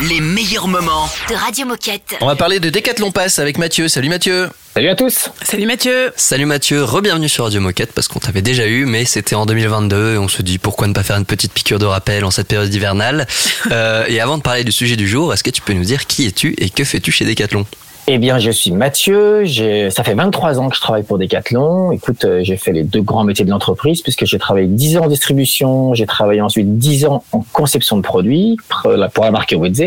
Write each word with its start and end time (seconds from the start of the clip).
Les 0.00 0.20
meilleurs 0.20 0.68
moments. 0.68 1.08
de 1.30 1.34
Radio 1.34 1.64
Moquette. 1.64 2.16
On 2.20 2.26
va 2.26 2.36
parler 2.36 2.60
de 2.60 2.68
Décathlon 2.68 3.12
Pass 3.12 3.38
avec 3.38 3.56
Mathieu. 3.56 3.88
Salut 3.88 4.10
Mathieu. 4.10 4.50
Salut 4.74 4.88
à 4.90 4.94
tous 4.94 5.30
Salut 5.42 5.64
Mathieu 5.64 6.12
Salut 6.16 6.44
Mathieu, 6.44 6.84
re-bienvenue 6.84 7.30
sur 7.30 7.44
Radio 7.44 7.62
Moquette 7.62 7.92
parce 7.94 8.06
qu'on 8.08 8.18
t'avait 8.18 8.42
déjà 8.42 8.66
eu, 8.66 8.84
mais 8.84 9.06
c'était 9.06 9.34
en 9.34 9.46
2022 9.46 10.14
et 10.14 10.18
on 10.18 10.28
se 10.28 10.42
dit 10.42 10.58
pourquoi 10.58 10.86
ne 10.86 10.92
pas 10.92 11.02
faire 11.02 11.16
une 11.16 11.24
petite 11.24 11.54
piqûre 11.54 11.78
de 11.78 11.86
rappel 11.86 12.26
en 12.26 12.30
cette 12.30 12.48
période 12.48 12.72
hivernale. 12.72 13.26
Euh, 13.72 14.04
et 14.06 14.20
avant 14.20 14.38
de 14.38 14.42
parler 14.42 14.62
du 14.62 14.70
sujet 14.70 14.94
du 14.96 15.08
jour, 15.08 15.32
est-ce 15.34 15.42
que 15.42 15.50
tu 15.50 15.60
peux 15.60 15.72
nous 15.72 15.82
dire 15.84 16.06
qui 16.06 16.24
es-tu 16.26 16.54
et 16.58 16.70
que 16.70 16.84
fais-tu 16.84 17.10
chez 17.10 17.24
Décathlon 17.24 17.66
Eh 18.08 18.18
bien, 18.18 18.38
je 18.38 18.52
suis 18.52 18.70
Mathieu, 18.70 19.44
j'ai- 19.44 19.90
ça 19.90 20.04
fait 20.04 20.14
23 20.14 20.60
ans 20.60 20.68
que 20.68 20.76
je 20.76 20.80
travaille 20.80 21.02
pour 21.02 21.18
Decathlon. 21.18 21.90
Écoute, 21.90 22.24
euh, 22.24 22.40
j'ai 22.44 22.56
fait 22.56 22.70
les 22.70 22.84
deux 22.84 23.02
grands 23.02 23.24
métiers 23.24 23.44
de 23.44 23.50
l'entreprise 23.50 24.00
puisque 24.00 24.24
j'ai 24.26 24.38
travaillé 24.38 24.68
10 24.68 24.96
ans 24.96 25.04
en 25.04 25.08
distribution, 25.08 25.92
j'ai 25.94 26.06
travaillé 26.06 26.40
ensuite 26.40 26.78
10 26.78 27.04
ans 27.06 27.24
en 27.32 27.44
conception 27.52 27.96
de 27.96 28.02
produits 28.02 28.58
pour 28.68 28.92
la 28.92 29.08
pour 29.08 29.24
la 29.24 29.32
marque 29.32 29.52
Wedze. 29.58 29.80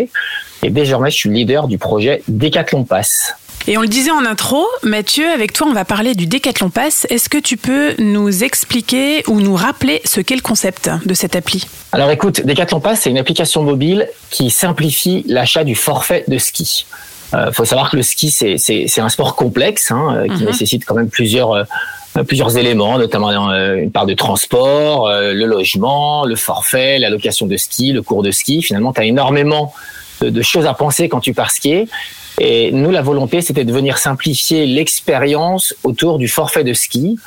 Et 0.63 0.69
désormais, 0.69 1.11
je 1.11 1.15
suis 1.15 1.29
leader 1.29 1.69
du 1.69 1.77
projet 1.77 2.21
Decathlon 2.27 2.83
Pass. 2.83 3.35
Et 3.67 3.77
on 3.77 3.81
le 3.81 3.87
disait 3.87 4.11
en 4.11 4.25
intro, 4.25 4.65
Mathieu, 4.83 5.25
avec 5.29 5.53
toi, 5.53 5.67
on 5.69 5.73
va 5.73 5.85
parler 5.85 6.13
du 6.15 6.27
Décathlon 6.27 6.69
Pass. 6.69 7.05
Est-ce 7.09 7.29
que 7.29 7.37
tu 7.37 7.55
peux 7.55 7.93
nous 7.99 8.43
expliquer 8.43 9.23
ou 9.27 9.39
nous 9.39 9.55
rappeler 9.55 10.01
ce 10.05 10.19
qu'est 10.19 10.35
le 10.35 10.41
concept 10.41 10.89
de 11.05 11.13
cette 11.13 11.35
appli? 11.37 11.65
Alors 11.93 12.09
écoute, 12.11 12.45
Decathlon 12.45 12.81
Pass, 12.81 13.01
c'est 13.01 13.09
une 13.11 13.17
application 13.17 13.63
mobile 13.63 14.09
qui 14.29 14.49
simplifie 14.49 15.23
l'achat 15.27 15.63
du 15.63 15.75
forfait 15.75 16.25
de 16.27 16.37
ski. 16.37 16.85
Il 17.33 17.53
faut 17.53 17.65
savoir 17.65 17.89
que 17.91 17.97
le 17.97 18.03
ski, 18.03 18.31
c'est- 18.31 18.57
c'est 18.57 18.85
c'est 18.87 19.01
un 19.01 19.09
sport 19.09 19.35
complexe 19.35 19.91
hein, 19.91 20.15
euh, 20.15 20.27
qui 20.35 20.41
Mhm. 20.43 20.47
nécessite 20.47 20.83
quand 20.85 20.95
même 20.95 21.09
plusieurs, 21.09 21.51
euh, 21.53 21.63
plusieurs 22.27 22.57
éléments, 22.57 22.97
notamment 22.97 23.51
euh, 23.51 23.75
une 23.75 23.91
part 23.91 24.05
de 24.07 24.15
transport, 24.15 25.07
euh, 25.07 25.31
le 25.33 25.45
logement, 25.45 26.25
le 26.25 26.35
forfait, 26.35 26.97
la 26.97 27.09
location 27.09 27.45
de 27.45 27.55
ski, 27.55 27.91
le 27.91 28.01
cours 28.01 28.23
de 28.23 28.31
ski. 28.31 28.61
Finalement, 28.63 28.93
tu 28.93 29.01
as 29.01 29.05
énormément 29.05 29.73
de, 30.21 30.29
de 30.29 30.41
choses 30.41 30.65
à 30.65 30.73
penser 30.73 31.07
quand 31.07 31.19
tu 31.19 31.33
pars 31.33 31.51
skier. 31.51 31.87
Et 32.41 32.71
nous, 32.71 32.89
la 32.89 33.01
volonté, 33.01 33.41
c'était 33.41 33.65
de 33.65 33.73
venir 33.73 33.97
simplifier 33.97 34.65
l'expérience 34.65 35.75
autour 35.83 36.17
du 36.17 36.27
forfait 36.27 36.63
de 36.63 36.73
ski. 36.73 37.17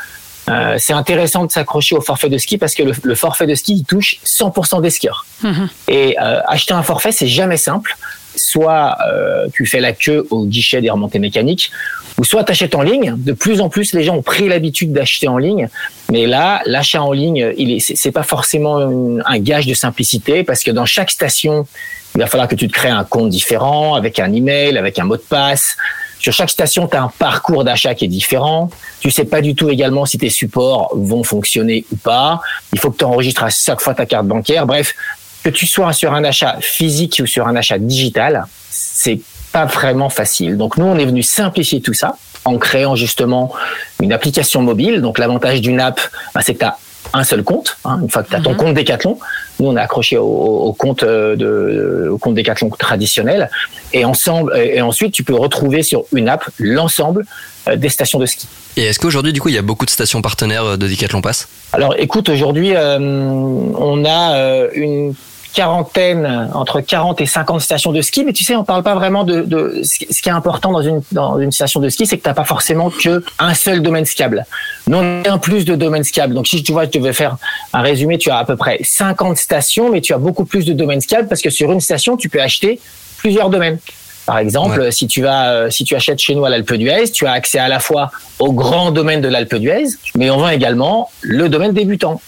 Euh, 0.49 0.75
c'est 0.79 0.93
intéressant 0.95 1.45
de 1.45 1.53
s'accrocher 1.53 1.95
au 1.95 2.01
forfait 2.01 2.29
de 2.29 2.37
ski 2.39 2.59
parce 2.59 2.75
que 2.75 2.83
le, 2.83 2.93
le 3.05 3.15
forfait 3.15 3.47
de 3.47 3.55
ski 3.55 3.75
il 3.75 3.85
touche 3.85 4.17
100% 4.25 4.81
des 4.81 4.91
skieurs. 4.91 5.25
Mhm. 5.45 5.69
Et 5.87 6.17
euh, 6.21 6.41
acheter 6.49 6.75
un 6.75 6.83
forfait, 6.83 7.13
c'est 7.13 7.29
jamais 7.29 7.57
simple. 7.57 7.97
Soit 8.37 8.97
euh, 9.09 9.49
tu 9.53 9.67
fais 9.67 9.81
la 9.81 9.93
queue 9.93 10.27
au 10.31 10.47
guichet 10.47 10.81
des 10.81 10.91
remontées 10.91 11.19
mécaniques, 11.19 11.71
ou 12.19 12.25
soit 12.25 12.45
tu 12.45 12.53
achètes 12.53 12.75
en 12.75 12.83
ligne. 12.83 13.15
De 13.17 13.33
plus 13.33 13.61
en 13.61 13.69
plus, 13.69 13.93
les 13.95 14.05
gens 14.05 14.17
ont 14.17 14.23
pris 14.23 14.49
l'habitude 14.49 14.93
d'acheter 14.93 15.29
en 15.29 15.39
ligne. 15.39 15.69
Mais 16.11 16.27
là, 16.27 16.63
l'achat 16.67 17.03
en 17.03 17.13
ligne, 17.13 17.53
il 17.57 17.73
est, 17.73 17.81
c'est 17.81 18.13
pas 18.13 18.23
forcément 18.23 18.79
un 18.79 19.39
gage 19.39 19.67
de 19.67 19.75
simplicité 19.75 20.45
parce 20.45 20.63
que 20.63 20.71
dans 20.71 20.87
chaque 20.87 21.11
station, 21.11 21.67
il 22.15 22.21
va 22.21 22.27
falloir 22.27 22.49
que 22.49 22.55
tu 22.55 22.69
te 22.69 22.73
crées 22.73 22.91
un 22.91 23.05
compte 23.05 23.31
différent, 23.31 23.95
avec 23.95 24.19
un 24.19 24.33
email, 24.33 24.77
avec 24.77 24.99
un 24.99 25.05
mot 25.05 25.17
de 25.17 25.23
passe. 25.23 25.77
Sur 26.23 26.33
chaque 26.33 26.51
station, 26.51 26.87
tu 26.87 26.97
as 26.97 27.03
un 27.03 27.13
parcours 27.19 27.65
d'achat 27.65 27.95
qui 27.95 28.05
est 28.05 28.09
différent. 28.09 28.71
Tu 29.01 29.11
sais 29.11 29.25
pas 29.25 29.41
du 29.41 29.57
tout 29.57 29.71
également 29.71 30.07
si 30.07 30.19
tes 30.19 30.31
supports 30.31 30.93
vont 30.95 31.25
fonctionner 31.25 31.85
ou 31.91 31.97
pas. 31.97 32.41
Il 32.73 32.79
faut 32.79 32.93
que 32.93 32.99
tu 32.99 33.05
enregistres 33.05 33.43
à 33.43 33.51
chaque 33.51 33.81
fois 33.81 33.95
ta 33.95 34.07
carte 34.07 34.27
bancaire. 34.27 34.65
Bref, 34.65 34.95
que 35.43 35.51
tu 35.51 35.67
sois 35.67 35.93
sur 35.93 36.13
un 36.15 36.25
achat 36.25 36.57
physique 36.61 37.21
ou 37.23 37.27
sur 37.27 37.47
un 37.49 37.57
achat 37.57 37.79
digital, 37.79 38.45
c'est 38.71 39.21
pas 39.53 39.67
vraiment 39.67 40.09
facile. 40.09 40.57
Donc 40.57 40.77
nous, 40.77 40.87
on 40.87 40.97
est 40.99 41.05
venu 41.05 41.23
simplifier 41.23 41.81
tout 41.81 41.95
ça 41.95 42.17
en 42.45 42.59
créant 42.59 42.97
justement 42.97 43.53
une 44.01 44.13
application 44.13 44.63
mobile. 44.63 45.01
Donc 45.01 45.19
l'avantage 45.19 45.61
d'une 45.61 45.81
app, 45.81 46.01
bah, 46.35 46.41
c'est 46.45 46.55
que 46.55 46.61
tu 46.61 46.65
as 46.65 46.77
un 47.15 47.25
seul 47.25 47.43
compte. 47.43 47.77
hein. 47.85 47.99
Une 48.03 48.09
fois 48.09 48.23
que 48.23 48.31
tu 48.31 48.37
as 48.37 48.41
ton 48.41 48.53
Mhm. 48.53 48.57
compte 48.57 48.75
Decathlon, 48.75 49.19
nous 49.61 49.69
on 49.69 49.77
est 49.77 49.81
accroché 49.81 50.17
au, 50.17 50.25
au 50.25 50.73
compte 50.73 51.03
euh, 51.03 51.37
de, 51.37 52.09
au 52.11 52.17
compte 52.17 52.35
Decathlon 52.35 52.71
traditionnel. 52.71 53.51
Et 53.93 54.05
ensemble, 54.07 54.57
et 54.57 54.81
ensuite 54.81 55.13
tu 55.13 55.23
peux 55.23 55.35
retrouver 55.35 55.83
sur 55.83 56.05
une 56.13 56.29
app 56.31 56.49
l'ensemble 56.59 57.27
euh, 57.69 57.77
des 57.77 57.91
stations 57.91 58.19
de 58.19 58.25
ski. 58.27 58.47
Et 58.79 58.85
est-ce 58.85 58.99
qu'aujourd'hui, 58.99 59.35
du 59.35 59.41
coup, 59.43 59.51
il 59.51 59.55
y 59.55 59.59
a 59.59 59.63
beaucoup 59.63 59.85
de 59.85 59.91
stations 59.91 60.23
partenaires 60.23 60.65
euh, 60.65 60.77
de 60.79 60.87
Décathlon 60.89 61.21
Pass? 61.21 61.49
Alors 61.75 61.95
écoute, 61.99 62.29
aujourd'hui, 62.31 62.75
euh, 62.75 62.99
on 62.99 64.05
a 64.07 64.69
une 64.75 65.15
quarantaine, 65.53 66.51
entre 66.55 66.81
40 66.81 67.21
et 67.21 67.27
50 67.27 67.61
stations 67.61 67.93
de 67.93 68.01
ski, 68.01 68.25
mais 68.25 68.33
tu 68.33 68.45
sais, 68.45 68.57
on 68.57 68.65
parle 68.65 68.83
pas 68.83 68.95
vraiment 68.95 69.25
de, 69.25 69.43
de 69.43 69.81
ce 69.83 70.23
qui 70.23 70.29
est 70.29 70.33
important 70.33 70.73
dans 70.73 70.83
une, 70.83 71.03
dans 71.13 71.39
une 71.39 71.53
station 71.53 71.81
de 71.81 71.89
ski, 71.89 72.07
c'est 72.07 72.19
que 72.19 72.23
t'as 72.23 72.35
pas 72.35 72.45
forcément 72.45 72.91
que 72.91 73.23
un 73.39 73.55
seul 73.55 73.83
domaine 73.83 74.05
skiable. 74.05 74.47
Nous, 74.87 74.99
on 74.99 75.23
a 75.25 75.31
un 75.31 75.39
plus 75.39 75.65
de 75.65 75.75
domaines 75.75 76.05
skiables. 76.05 76.35
Donc 76.35 76.47
si 76.47 76.63
tu 76.63 76.73
vois, 76.73 76.85
je 76.85 76.91
devais 76.91 77.13
faire 77.13 77.37
un 77.73 77.83
résumé, 77.83 78.19
tu 78.19 78.31
as 78.31 78.39
à 78.39 78.45
peu 78.45 78.57
près 78.57 78.79
50 78.83 79.37
stations, 79.37 79.91
mais 79.91 80.01
tu 80.01 80.13
as 80.13 80.19
beaucoup 80.19 80.45
plus 80.45 80.65
de 80.65 80.73
domaines 80.73 81.01
skiables 81.01 81.29
parce 81.29 81.43
que 81.43 81.51
sur 81.51 81.71
une 81.73 81.81
station, 81.81 82.17
tu 82.17 82.29
peux 82.29 82.41
acheter 82.41 82.81
plusieurs 83.19 83.51
domaines. 83.51 83.79
Par 84.27 84.39
exemple, 84.39 84.93
si 84.93 85.09
tu 85.09 85.21
vas, 85.21 85.51
euh, 85.51 85.71
si 85.71 85.85
tu 85.85 85.97
achètes 85.97 86.21
chez 86.21 86.35
nous 86.35 86.45
à 86.45 86.51
l'Alpe 86.51 86.75
d'Huez, 86.75 87.11
tu 87.11 87.27
as 87.27 87.33
accès 87.33 87.59
à 87.59 87.69
la 87.69 87.81
fois 87.81 88.13
au 88.39 88.53
grand 88.53 88.93
domaine 88.93 89.21
de 89.21 89.29
l'Alpe 89.29 89.57
d'Huez, 89.57 89.89
mais 90.17 90.31
on 90.31 90.37
vend 90.37 90.49
également 90.49 91.11
le 91.23 91.49
domaine 91.49 91.73
débutant. 91.73 92.21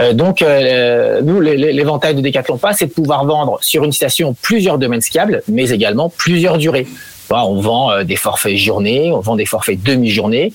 Euh, 0.00 0.12
donc, 0.12 0.42
euh, 0.42 1.20
nous, 1.22 1.40
l'éventail 1.40 2.14
de 2.14 2.20
Decathlon 2.20 2.58
Pass, 2.58 2.78
c'est 2.78 2.86
de 2.86 2.92
pouvoir 2.92 3.24
vendre 3.24 3.58
sur 3.60 3.84
une 3.84 3.92
station 3.92 4.34
plusieurs 4.40 4.78
domaines 4.78 5.00
skiables, 5.00 5.42
mais 5.48 5.70
également 5.70 6.08
plusieurs 6.08 6.58
durées. 6.58 6.86
On 7.32 7.60
vend 7.60 7.92
euh, 7.92 8.02
des 8.02 8.16
forfaits 8.16 8.56
journée, 8.56 9.12
on 9.12 9.20
vend 9.20 9.36
des 9.36 9.46
forfaits 9.46 9.80
demi-journée. 9.80 10.52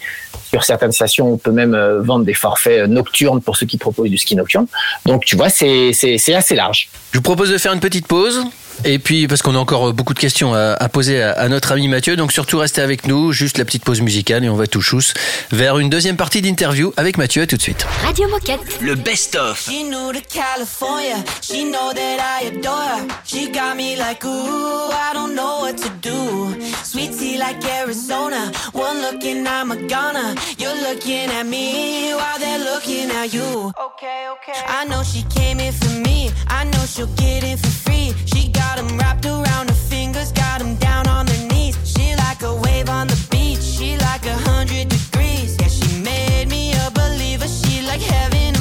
Sur 0.49 0.63
certaines 0.63 0.91
stations, 0.91 1.33
on 1.33 1.37
peut 1.37 1.51
même 1.51 1.75
vendre 2.01 2.25
des 2.25 2.33
forfaits 2.33 2.87
nocturnes 2.87 3.41
pour 3.41 3.57
ceux 3.57 3.65
qui 3.65 3.77
proposent 3.77 4.09
du 4.09 4.17
ski 4.17 4.35
nocturne. 4.35 4.67
Donc, 5.05 5.25
tu 5.25 5.35
vois, 5.35 5.49
c'est 5.49 5.89
assez 6.33 6.55
large. 6.55 6.89
Je 7.11 7.17
vous 7.17 7.23
propose 7.23 7.51
de 7.51 7.57
faire 7.57 7.73
une 7.73 7.79
petite 7.79 8.07
pause. 8.07 8.41
Et 8.83 8.99
puis, 8.99 9.27
parce 9.27 9.41
qu'on 9.41 9.55
a 9.55 9.57
encore 9.57 9.89
euh, 9.89 9.93
beaucoup 9.93 10.13
de 10.13 10.19
questions 10.19 10.53
à, 10.53 10.73
à 10.73 10.89
poser 10.89 11.21
à, 11.21 11.31
à 11.31 11.47
notre 11.47 11.71
ami 11.71 11.87
Mathieu, 11.87 12.15
donc 12.15 12.31
surtout 12.31 12.59
restez 12.59 12.81
avec 12.81 13.07
nous, 13.07 13.31
juste 13.31 13.57
la 13.57 13.65
petite 13.65 13.83
pause 13.83 14.01
musicale 14.01 14.43
et 14.43 14.49
on 14.49 14.55
va 14.55 14.67
tout 14.67 14.81
chousse 14.81 15.13
vers 15.51 15.79
une 15.79 15.89
deuxième 15.89 16.17
partie 16.17 16.41
d'interview 16.41 16.93
avec 16.97 17.17
Mathieu. 17.17 17.43
À 17.43 17.47
tout 17.47 17.57
de 17.57 17.61
suite. 17.61 17.85
Radio 18.03 18.27
Moquette. 18.29 18.59
Le 18.81 18.95
best-of. 18.95 19.59
She 19.59 19.83
knew 19.83 20.11
to 20.11 20.21
California. 20.29 21.17
She 21.41 21.63
know 21.63 21.93
that 21.93 22.19
I 22.41 22.47
adore 22.47 22.73
her. 22.73 23.07
She 23.25 23.49
got 23.51 23.75
me 23.75 23.95
like, 23.95 24.23
ooh, 24.25 24.89
I 24.91 25.13
don't 25.13 25.33
know 25.35 25.61
what 25.61 25.77
to 25.77 25.89
do. 26.01 26.55
Sweet 26.83 27.17
tea 27.17 27.37
like 27.37 27.63
Arizona. 27.81 28.51
One 28.73 29.01
look 29.01 29.23
and 29.23 29.47
I'm 29.47 29.71
a 29.71 29.77
goner. 29.87 30.35
You're 30.57 30.75
looking 30.89 31.29
at 31.31 31.45
me 31.45 32.13
while 32.13 32.39
they're 32.39 32.59
looking 32.59 33.09
at 33.11 33.33
you. 33.33 33.71
Okay, 33.79 34.27
okay. 34.33 34.59
I 34.67 34.85
know 34.85 35.01
she 35.03 35.23
came 35.35 35.59
in 35.59 35.73
for 35.73 35.93
me. 36.01 36.31
I 36.47 36.65
know 36.65 36.85
she'll 36.85 37.07
get 37.15 37.43
in 37.43 37.57
for 37.57 37.67
free. 37.69 38.13
She 38.25 38.34
like 47.97 48.01
heaven 48.01 48.54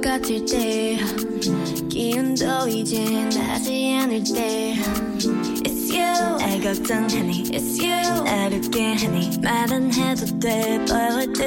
같을 0.00 0.44
때 0.46 0.98
기운도 1.90 2.68
이제 2.68 3.04
나지 3.36 3.98
않을 4.00 4.24
때 4.24 4.74
It's 5.62 5.92
you 5.92 6.38
날 6.38 6.60
걱정하니 6.60 7.44
It's 7.50 7.78
you 7.78 8.20
어렵게 8.22 8.94
하니 8.94 9.38
말은 9.42 9.92
해도 9.92 10.26
돼 10.38 10.78
But 10.86 11.39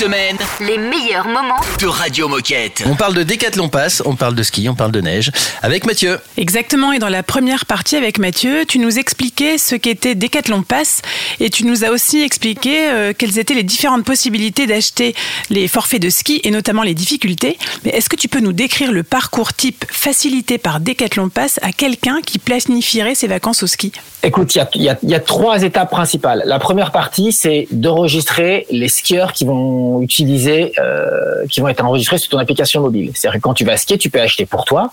semaine 0.00 0.38
Les 0.60 0.78
meilleurs 0.78 1.26
moments 1.26 1.60
de 1.78 1.86
Radio 1.86 2.26
Moquette. 2.26 2.84
On 2.86 2.94
parle 2.94 3.12
de 3.12 3.22
Décathlon 3.22 3.68
Pass, 3.68 4.02
on 4.06 4.16
parle 4.16 4.34
de 4.34 4.42
ski, 4.42 4.66
on 4.70 4.74
parle 4.74 4.92
de 4.92 5.02
neige. 5.02 5.30
Avec 5.60 5.84
Mathieu. 5.84 6.18
Exactement, 6.38 6.92
et 6.92 6.98
dans 6.98 7.10
la 7.10 7.22
première 7.22 7.66
partie 7.66 7.96
avec 7.96 8.18
Mathieu, 8.18 8.64
tu 8.66 8.78
nous 8.78 8.98
expliquais 8.98 9.58
ce 9.58 9.74
qu'était 9.74 10.14
Decathlon 10.14 10.62
Pass 10.62 11.02
et 11.38 11.50
tu 11.50 11.66
nous 11.66 11.84
as 11.84 11.90
aussi 11.90 12.22
expliqué 12.22 12.88
euh, 12.90 13.12
quelles 13.12 13.38
étaient 13.38 13.52
les 13.52 13.62
différentes 13.62 14.06
possibilités 14.06 14.66
d'acheter 14.66 15.14
les 15.50 15.68
forfaits 15.68 16.00
de 16.00 16.08
ski 16.08 16.40
et 16.44 16.50
notamment 16.50 16.82
les 16.82 16.94
difficultés. 16.94 17.58
Mais 17.84 17.90
est-ce 17.90 18.08
que 18.08 18.16
tu 18.16 18.28
peux 18.28 18.40
nous 18.40 18.54
décrire 18.54 18.92
le 18.92 19.02
parcours 19.02 19.52
type 19.52 19.84
facilité 19.90 20.56
par 20.56 20.80
Decathlon 20.80 21.28
Pass 21.28 21.60
à 21.60 21.72
quelqu'un 21.72 22.22
qui 22.24 22.38
planifierait 22.38 23.14
ses 23.14 23.26
vacances 23.26 23.62
au 23.62 23.66
ski? 23.66 23.92
Écoute, 24.22 24.54
y 24.54 24.58
y 24.58 24.90
il 25.02 25.10
y 25.10 25.14
a 25.14 25.20
trois 25.20 25.62
étapes 25.62 25.90
principales. 25.90 26.42
La 26.46 26.58
première 26.58 26.90
partie, 26.90 27.32
c'est 27.32 27.68
d'enregistrer 27.70 28.66
les 28.70 28.88
skieurs 28.88 29.34
qui 29.34 29.44
vont 29.44 29.89
utiliser, 30.00 30.72
euh, 30.78 31.46
qui 31.50 31.60
vont 31.60 31.68
être 31.68 31.84
enregistrés 31.84 32.18
sur 32.18 32.30
ton 32.30 32.38
application 32.38 32.80
mobile. 32.80 33.10
C'est-à-dire 33.14 33.40
que 33.40 33.42
quand 33.42 33.54
tu 33.54 33.64
vas 33.64 33.76
skier, 33.76 33.98
tu 33.98 34.10
peux 34.10 34.20
acheter 34.20 34.46
pour 34.46 34.64
toi, 34.64 34.92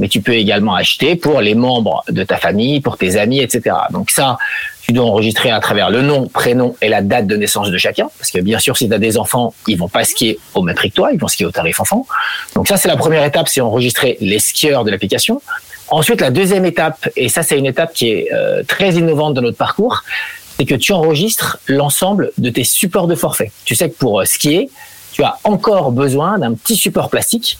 mais 0.00 0.08
tu 0.08 0.20
peux 0.20 0.34
également 0.34 0.74
acheter 0.74 1.16
pour 1.16 1.40
les 1.40 1.54
membres 1.54 2.04
de 2.08 2.22
ta 2.22 2.36
famille, 2.36 2.80
pour 2.80 2.98
tes 2.98 3.16
amis, 3.16 3.40
etc. 3.40 3.74
Donc 3.90 4.10
ça, 4.10 4.38
tu 4.82 4.92
dois 4.92 5.06
enregistrer 5.06 5.50
à 5.50 5.58
travers 5.58 5.90
le 5.90 6.02
nom, 6.02 6.28
prénom 6.28 6.76
et 6.80 6.88
la 6.88 7.02
date 7.02 7.26
de 7.26 7.36
naissance 7.36 7.70
de 7.70 7.78
chacun. 7.78 8.08
Parce 8.18 8.30
que 8.30 8.38
bien 8.40 8.58
sûr, 8.58 8.76
si 8.76 8.88
tu 8.88 8.94
as 8.94 8.98
des 8.98 9.18
enfants, 9.18 9.54
ils 9.66 9.76
vont 9.76 9.88
pas 9.88 10.04
skier 10.04 10.38
au 10.54 10.62
même 10.62 10.76
prix 10.76 10.90
que 10.90 10.96
toi, 10.96 11.10
ils 11.12 11.18
vont 11.18 11.28
skier 11.28 11.46
au 11.46 11.50
tarif 11.50 11.80
enfant. 11.80 12.06
Donc 12.54 12.68
ça, 12.68 12.76
c'est 12.76 12.88
la 12.88 12.96
première 12.96 13.24
étape, 13.24 13.48
c'est 13.48 13.60
enregistrer 13.60 14.16
les 14.20 14.38
skieurs 14.38 14.84
de 14.84 14.90
l'application. 14.90 15.42
Ensuite, 15.88 16.20
la 16.20 16.30
deuxième 16.30 16.64
étape, 16.64 17.08
et 17.16 17.28
ça 17.28 17.42
c'est 17.42 17.58
une 17.58 17.66
étape 17.66 17.92
qui 17.92 18.10
est 18.10 18.32
euh, 18.32 18.62
très 18.66 18.94
innovante 18.94 19.34
dans 19.34 19.42
notre 19.42 19.56
parcours, 19.56 20.02
c'est 20.56 20.64
que 20.64 20.74
tu 20.74 20.92
enregistres 20.92 21.58
l'ensemble 21.66 22.32
de 22.38 22.50
tes 22.50 22.64
supports 22.64 23.06
de 23.06 23.14
forfait. 23.14 23.52
Tu 23.64 23.74
sais 23.74 23.90
que 23.90 23.96
pour 23.96 24.20
euh, 24.20 24.24
skier, 24.24 24.70
tu 25.12 25.22
as 25.22 25.38
encore 25.44 25.92
besoin 25.92 26.38
d'un 26.38 26.52
petit 26.52 26.76
support 26.76 27.08
plastique 27.08 27.58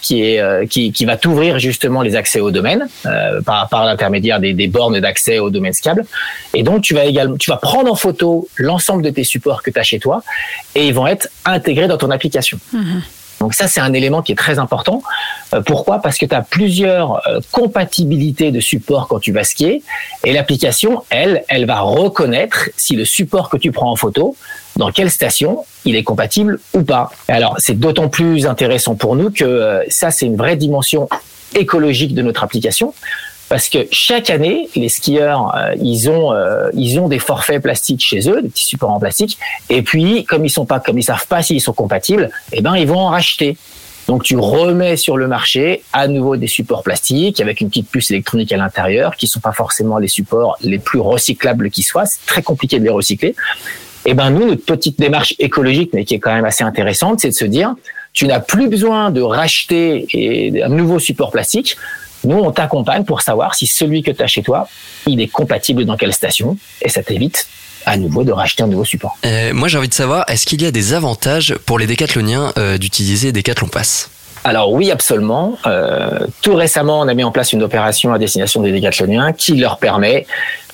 qui, 0.00 0.22
est, 0.22 0.40
euh, 0.40 0.64
qui, 0.64 0.90
qui 0.90 1.04
va 1.04 1.18
t'ouvrir 1.18 1.58
justement 1.58 2.00
les 2.00 2.16
accès 2.16 2.40
au 2.40 2.50
domaine 2.50 2.88
euh, 3.04 3.42
par, 3.42 3.68
par 3.68 3.84
l'intermédiaire 3.84 4.40
des, 4.40 4.54
des 4.54 4.68
bornes 4.68 4.98
d'accès 5.00 5.38
au 5.38 5.50
domaine 5.50 5.74
skiable. 5.74 6.06
Et 6.54 6.62
donc, 6.62 6.80
tu 6.80 6.94
vas 6.94 7.04
également, 7.04 7.36
tu 7.36 7.50
vas 7.50 7.58
prendre 7.58 7.92
en 7.92 7.94
photo 7.94 8.48
l'ensemble 8.56 9.02
de 9.02 9.10
tes 9.10 9.24
supports 9.24 9.62
que 9.62 9.70
tu 9.70 9.78
as 9.78 9.82
chez 9.82 9.98
toi 9.98 10.22
et 10.74 10.86
ils 10.86 10.94
vont 10.94 11.06
être 11.06 11.28
intégrés 11.44 11.88
dans 11.88 11.98
ton 11.98 12.10
application. 12.10 12.58
Donc 13.40 13.54
ça, 13.54 13.68
c'est 13.68 13.80
un 13.80 13.92
élément 13.92 14.22
qui 14.22 14.32
est 14.32 14.36
très 14.36 14.58
important. 14.58 15.02
Euh, 15.52 15.60
pourquoi? 15.60 16.00
Parce 16.00 16.18
que 16.18 16.26
tu 16.26 16.34
as 16.34 16.42
plusieurs 16.42 17.26
euh, 17.28 17.40
compatibilités 17.52 18.50
de 18.50 18.60
supports 18.60 19.08
quand 19.08 19.18
tu 19.18 19.32
vas 19.32 19.44
skier 19.44 19.82
et 20.24 20.32
l'application, 20.32 21.04
elle, 21.10 21.44
elle 21.48 21.66
va 21.66 21.80
reconnaître 21.80 22.70
si 22.76 22.96
le 22.96 23.04
support 23.04 23.48
que 23.48 23.56
tu 23.56 23.72
prends 23.72 23.90
en 23.90 23.96
photo, 23.96 24.36
dans 24.76 24.90
quelle 24.90 25.10
station 25.10 25.64
il 25.84 25.96
est 25.96 26.02
compatible 26.02 26.58
ou 26.72 26.82
pas. 26.82 27.10
Alors, 27.28 27.56
c'est 27.58 27.78
d'autant 27.78 28.08
plus 28.08 28.46
intéressant 28.46 28.94
pour 28.94 29.16
nous 29.16 29.30
que 29.30 29.44
euh, 29.44 29.84
ça, 29.88 30.10
c'est 30.10 30.26
une 30.26 30.36
vraie 30.36 30.56
dimension 30.56 31.08
écologique 31.54 32.14
de 32.14 32.22
notre 32.22 32.42
application. 32.42 32.94
Parce 33.48 33.68
que 33.68 33.86
chaque 33.90 34.30
année, 34.30 34.68
les 34.74 34.88
skieurs, 34.88 35.54
euh, 35.54 35.74
ils 35.80 36.08
ont, 36.08 36.32
euh, 36.32 36.70
ils 36.74 36.98
ont 36.98 37.08
des 37.08 37.18
forfaits 37.18 37.62
plastiques 37.62 38.00
chez 38.04 38.28
eux, 38.28 38.40
des 38.42 38.48
petits 38.48 38.64
supports 38.64 38.90
en 38.90 38.98
plastique. 38.98 39.38
Et 39.68 39.82
puis, 39.82 40.24
comme 40.24 40.44
ils 40.44 40.50
sont 40.50 40.64
pas, 40.66 40.80
comme 40.80 40.98
ils 40.98 41.02
savent 41.04 41.26
pas 41.26 41.42
s'ils 41.42 41.60
sont 41.60 41.74
compatibles, 41.74 42.30
eh 42.52 42.62
ben, 42.62 42.74
ils 42.76 42.86
vont 42.86 42.98
en 42.98 43.08
racheter. 43.08 43.56
Donc 44.06 44.22
tu 44.22 44.36
remets 44.36 44.98
sur 44.98 45.16
le 45.16 45.26
marché 45.28 45.82
à 45.94 46.08
nouveau 46.08 46.36
des 46.36 46.46
supports 46.46 46.82
plastiques 46.82 47.40
avec 47.40 47.62
une 47.62 47.68
petite 47.68 47.88
puce 47.88 48.10
électronique 48.10 48.52
à 48.52 48.58
l'intérieur 48.58 49.16
qui 49.16 49.26
sont 49.26 49.40
pas 49.40 49.52
forcément 49.52 49.96
les 49.98 50.08
supports 50.08 50.58
les 50.60 50.78
plus 50.78 50.98
recyclables 51.00 51.70
qui 51.70 51.82
soient. 51.82 52.04
C'est 52.04 52.24
très 52.26 52.42
compliqué 52.42 52.78
de 52.78 52.84
les 52.84 52.90
recycler. 52.90 53.34
Et 54.04 54.12
ben 54.12 54.28
nous, 54.28 54.46
notre 54.46 54.64
petite 54.66 54.98
démarche 54.98 55.34
écologique, 55.38 55.90
mais 55.94 56.04
qui 56.04 56.14
est 56.14 56.18
quand 56.18 56.34
même 56.34 56.44
assez 56.44 56.62
intéressante, 56.64 57.20
c'est 57.20 57.30
de 57.30 57.34
se 57.34 57.46
dire, 57.46 57.74
tu 58.12 58.26
n'as 58.26 58.40
plus 58.40 58.68
besoin 58.68 59.10
de 59.10 59.22
racheter 59.22 60.06
et- 60.12 60.62
un 60.62 60.68
nouveau 60.68 60.98
support 60.98 61.30
plastique. 61.30 61.76
Nous, 62.24 62.36
on 62.36 62.50
t'accompagne 62.50 63.04
pour 63.04 63.20
savoir 63.22 63.54
si 63.54 63.66
celui 63.66 64.02
que 64.02 64.10
tu 64.10 64.22
as 64.22 64.26
chez 64.26 64.42
toi, 64.42 64.68
il 65.06 65.20
est 65.20 65.28
compatible 65.28 65.84
dans 65.84 65.96
quelle 65.96 66.12
station, 66.12 66.56
et 66.82 66.88
ça 66.88 67.02
t'évite 67.02 67.46
à 67.86 67.96
nouveau 67.96 68.24
de 68.24 68.32
racheter 68.32 68.62
un 68.62 68.66
nouveau 68.66 68.84
support. 68.84 69.16
Euh, 69.26 69.52
moi, 69.52 69.68
j'ai 69.68 69.78
envie 69.78 69.88
de 69.88 69.94
savoir, 69.94 70.24
est-ce 70.28 70.46
qu'il 70.46 70.62
y 70.62 70.66
a 70.66 70.70
des 70.70 70.94
avantages 70.94 71.54
pour 71.66 71.78
les 71.78 71.86
décathloniens 71.86 72.52
euh, 72.56 72.78
d'utiliser 72.78 73.30
Decathlon 73.30 73.68
Pass? 73.68 74.10
Alors 74.44 74.72
oui, 74.72 74.90
absolument. 74.90 75.56
Euh, 75.66 76.26
tout 76.42 76.54
récemment, 76.54 77.00
on 77.00 77.08
a 77.08 77.14
mis 77.14 77.24
en 77.24 77.32
place 77.32 77.52
une 77.52 77.62
opération 77.62 78.12
à 78.12 78.18
destination 78.18 78.60
des 78.60 78.72
décathloniens 78.72 79.32
qui 79.32 79.56
leur 79.56 79.78
permet 79.78 80.26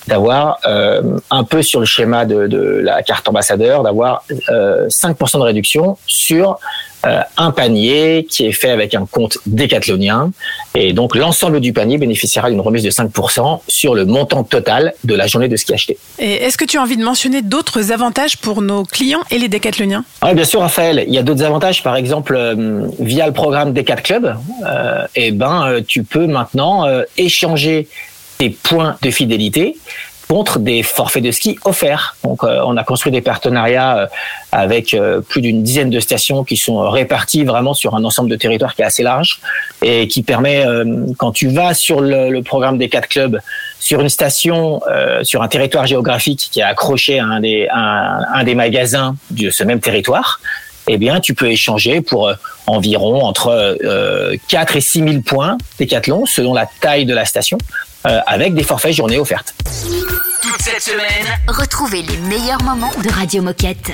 d'avoir 0.07 0.59
euh, 0.65 1.19
un 1.29 1.43
peu 1.43 1.61
sur 1.61 1.79
le 1.79 1.85
schéma 1.85 2.25
de, 2.25 2.47
de 2.47 2.81
la 2.83 3.01
carte 3.01 3.29
ambassadeur, 3.29 3.83
d'avoir 3.83 4.23
euh, 4.49 4.87
5% 4.89 5.37
de 5.39 5.43
réduction 5.43 5.97
sur 6.05 6.59
euh, 7.05 7.21
un 7.37 7.51
panier 7.51 8.27
qui 8.29 8.45
est 8.45 8.51
fait 8.51 8.69
avec 8.69 8.93
un 8.95 9.05
compte 9.05 9.37
décathlonien. 9.45 10.31
Et 10.75 10.93
donc 10.93 11.15
l'ensemble 11.15 11.59
du 11.59 11.73
panier 11.73 11.97
bénéficiera 11.97 12.49
d'une 12.49 12.61
remise 12.61 12.83
de 12.83 12.91
5% 12.91 13.61
sur 13.67 13.95
le 13.95 14.05
montant 14.05 14.43
total 14.43 14.93
de 15.03 15.15
la 15.15 15.27
journée 15.27 15.47
de 15.47 15.55
ski 15.55 15.73
acheté. 15.73 15.97
Et 16.19 16.33
est-ce 16.33 16.57
que 16.57 16.65
tu 16.65 16.77
as 16.77 16.81
envie 16.81 16.97
de 16.97 17.03
mentionner 17.03 17.41
d'autres 17.41 17.91
avantages 17.91 18.37
pour 18.37 18.61
nos 18.61 18.83
clients 18.83 19.21
et 19.31 19.37
les 19.37 19.47
décathloniens? 19.47 20.05
Ah, 20.21 20.33
bien 20.33 20.45
sûr, 20.45 20.61
Raphaël. 20.61 21.03
Il 21.07 21.13
y 21.13 21.17
a 21.17 21.23
d'autres 21.23 21.43
avantages. 21.43 21.83
Par 21.83 21.95
exemple, 21.95 22.35
euh, 22.35 22.87
via 22.99 23.27
le 23.27 23.33
programme 23.33 23.73
Decat 23.73 23.97
Club, 23.97 24.35
euh, 24.65 25.07
eh 25.15 25.31
ben, 25.31 25.65
euh, 25.65 25.81
tu 25.85 26.03
peux 26.03 26.27
maintenant 26.27 26.85
euh, 26.85 27.03
échanger 27.17 27.87
tes 28.37 28.49
points 28.49 28.97
de 29.01 29.11
fidélité 29.11 29.75
contre 30.31 30.59
des 30.59 30.81
forfaits 30.81 31.21
de 31.21 31.29
ski 31.29 31.59
offerts. 31.65 32.15
Donc, 32.23 32.45
euh, 32.45 32.61
on 32.65 32.77
a 32.77 32.85
construit 32.85 33.11
des 33.11 33.19
partenariats 33.19 33.97
euh, 33.97 34.07
avec 34.53 34.93
euh, 34.93 35.19
plus 35.19 35.41
d'une 35.41 35.61
dizaine 35.61 35.89
de 35.89 35.99
stations 35.99 36.45
qui 36.45 36.55
sont 36.55 36.89
réparties 36.89 37.43
vraiment 37.43 37.73
sur 37.73 37.95
un 37.95 38.03
ensemble 38.05 38.29
de 38.29 38.37
territoires 38.37 38.73
qui 38.73 38.81
est 38.81 38.85
assez 38.85 39.03
large 39.03 39.41
et 39.81 40.07
qui 40.07 40.23
permet, 40.23 40.63
quand 41.17 41.33
tu 41.33 41.49
vas 41.49 41.73
sur 41.73 41.99
le, 41.99 42.41
programme 42.43 42.77
Decat 42.77 43.01
Club, 43.01 43.41
sur 43.79 43.99
une 43.99 44.09
station, 44.09 44.79
sur 45.23 45.41
un 45.41 45.47
territoire 45.47 45.85
géographique 45.85 46.49
qui 46.51 46.59
est 46.59 46.63
accroché 46.63 47.19
à 47.19 47.25
un 47.25 47.39
des, 47.41 47.67
des 48.45 48.55
magasins 48.55 49.15
de 49.31 49.49
ce 49.49 49.63
même 49.63 49.79
territoire, 49.79 50.39
eh 50.87 50.97
bien, 50.97 51.19
tu 51.19 51.33
peux 51.33 51.49
échanger 51.49 52.01
pour 52.01 52.31
environ 52.67 53.23
entre 53.23 53.77
euh, 53.83 54.35
4 54.47 54.75
et 54.75 54.81
6 54.81 54.99
000 54.99 55.21
points 55.21 55.57
Décathlon, 55.77 56.25
selon 56.25 56.53
la 56.53 56.67
taille 56.79 57.05
de 57.05 57.13
la 57.13 57.25
station, 57.25 57.57
euh, 58.05 58.19
avec 58.27 58.53
des 58.53 58.63
forfaits 58.63 58.93
journées 58.93 59.19
offertes. 59.19 59.53
Toute 60.41 60.61
cette 60.61 60.81
semaine, 60.81 61.27
Retrouvez 61.47 62.01
les 62.01 62.17
meilleurs 62.17 62.61
moments 62.63 62.91
de 63.03 63.09
Radio 63.09 63.41
Moquette. 63.41 63.91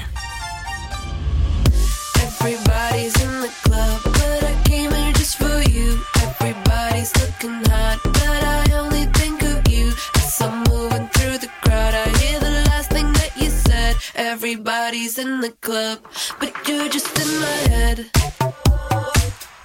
Everybody's 2.39 3.15
in 3.21 3.41
the 3.41 3.49
club, 3.63 4.01
but 4.03 4.43
I 4.43 4.55
came 4.63 4.91
here 4.91 5.13
just 5.13 5.37
for 5.37 5.61
you. 5.69 5.99
Everybody's 6.21 7.11
looking 7.17 7.61
hot, 7.69 7.99
but 8.03 8.43
I 8.43 8.63
only 8.79 9.05
think 9.13 9.41
of 9.43 9.67
you. 9.67 9.91
As 10.15 10.41
I'm 10.41 10.63
moving 10.69 11.07
through 11.09 11.39
the 11.39 11.49
crowd, 11.63 11.93
I 11.93 12.07
hear 12.19 12.39
the 12.39 12.51
last 12.69 12.89
thing 12.91 13.11
that 13.13 13.31
you 13.35 13.49
said. 13.49 13.95
Everybody's 14.15 15.17
in 15.17 15.41
the 15.41 15.51
club, 15.61 15.99
but 16.39 16.51
you're 16.67 16.89
just 16.89 17.17
in 17.19 17.39
my 17.39 17.57
head. 17.75 18.05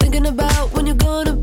Thinking 0.00 0.26
about 0.26 0.72
when 0.72 0.86
you're 0.86 0.96
gonna 0.96 1.36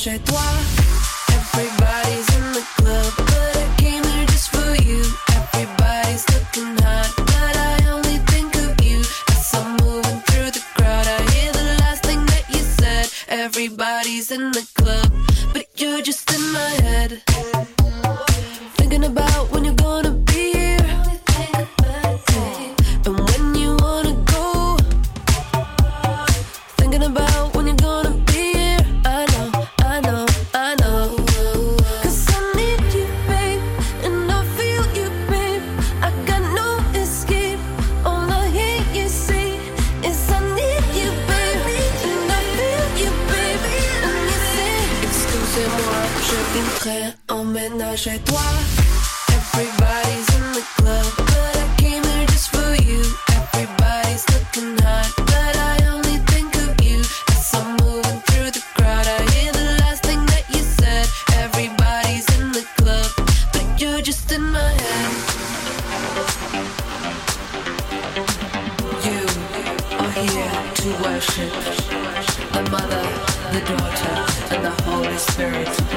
emménager 0.00 0.18
toi. 0.24 0.59
Worship 71.12 71.52
the 72.52 72.62
Mother, 72.70 73.02
the 73.52 73.60
Daughter, 73.66 74.54
and 74.54 74.64
the 74.64 74.82
Holy 74.84 75.16
Spirit. 75.16 75.89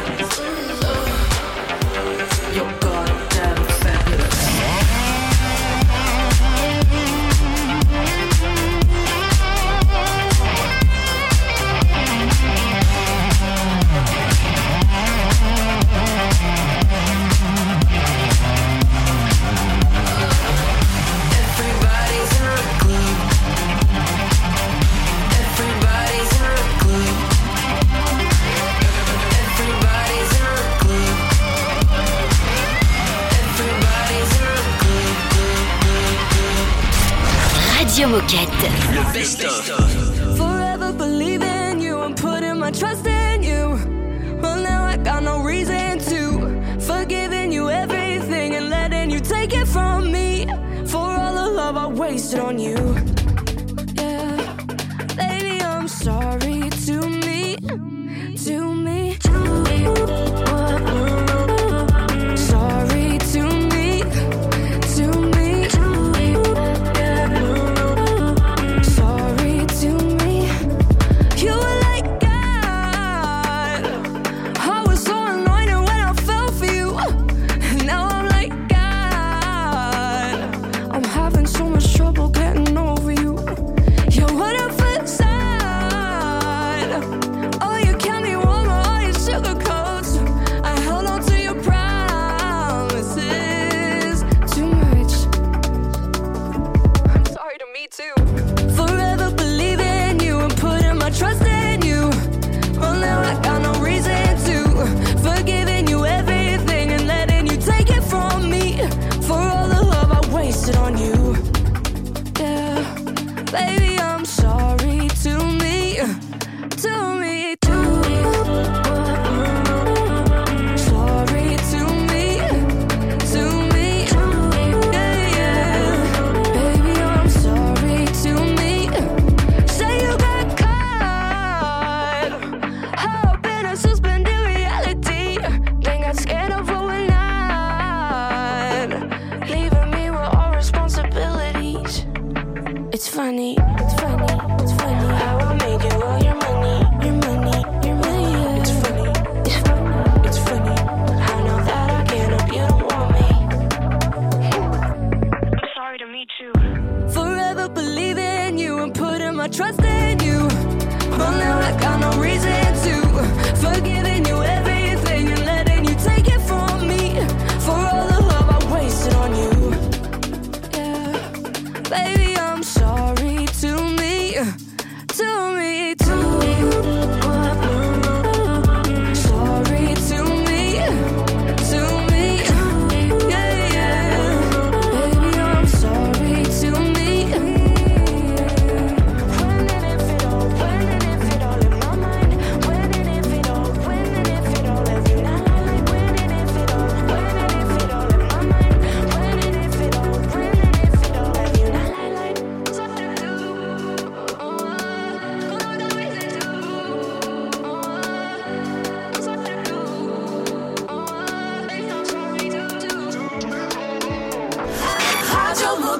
Radio 38.33 38.45
Moquette. 38.45 38.71
le 38.93 39.13
best-of. 39.13 40.02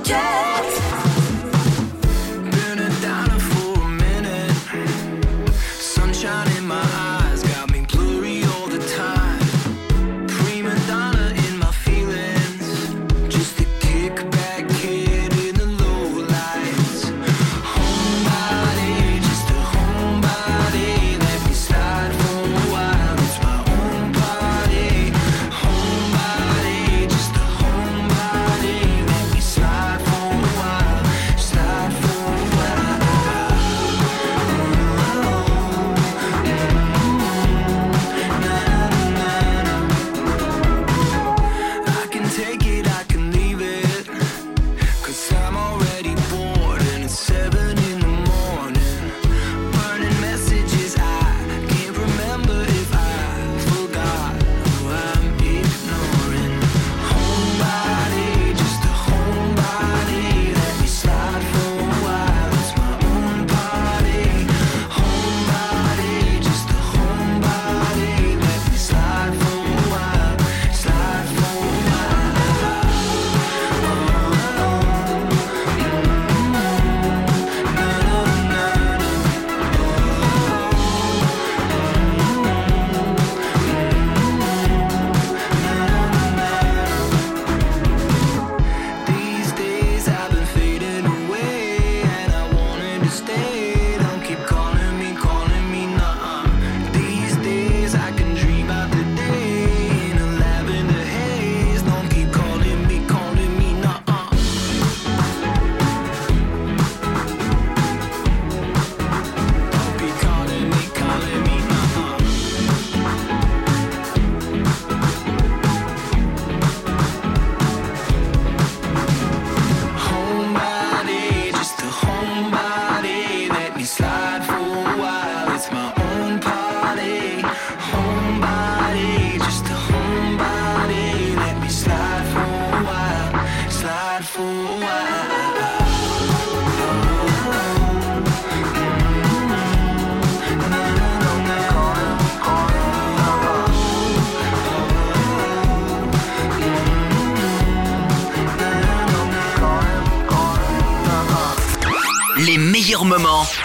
Radio 0.06 0.43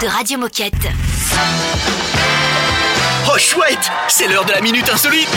De 0.00 0.06
Radio 0.06 0.38
Moquette. 0.38 0.74
Oh 3.32 3.38
chouette, 3.38 3.90
c'est 4.08 4.28
l'heure 4.28 4.44
de 4.44 4.52
la 4.52 4.60
minute 4.60 4.88
insolite. 4.88 5.28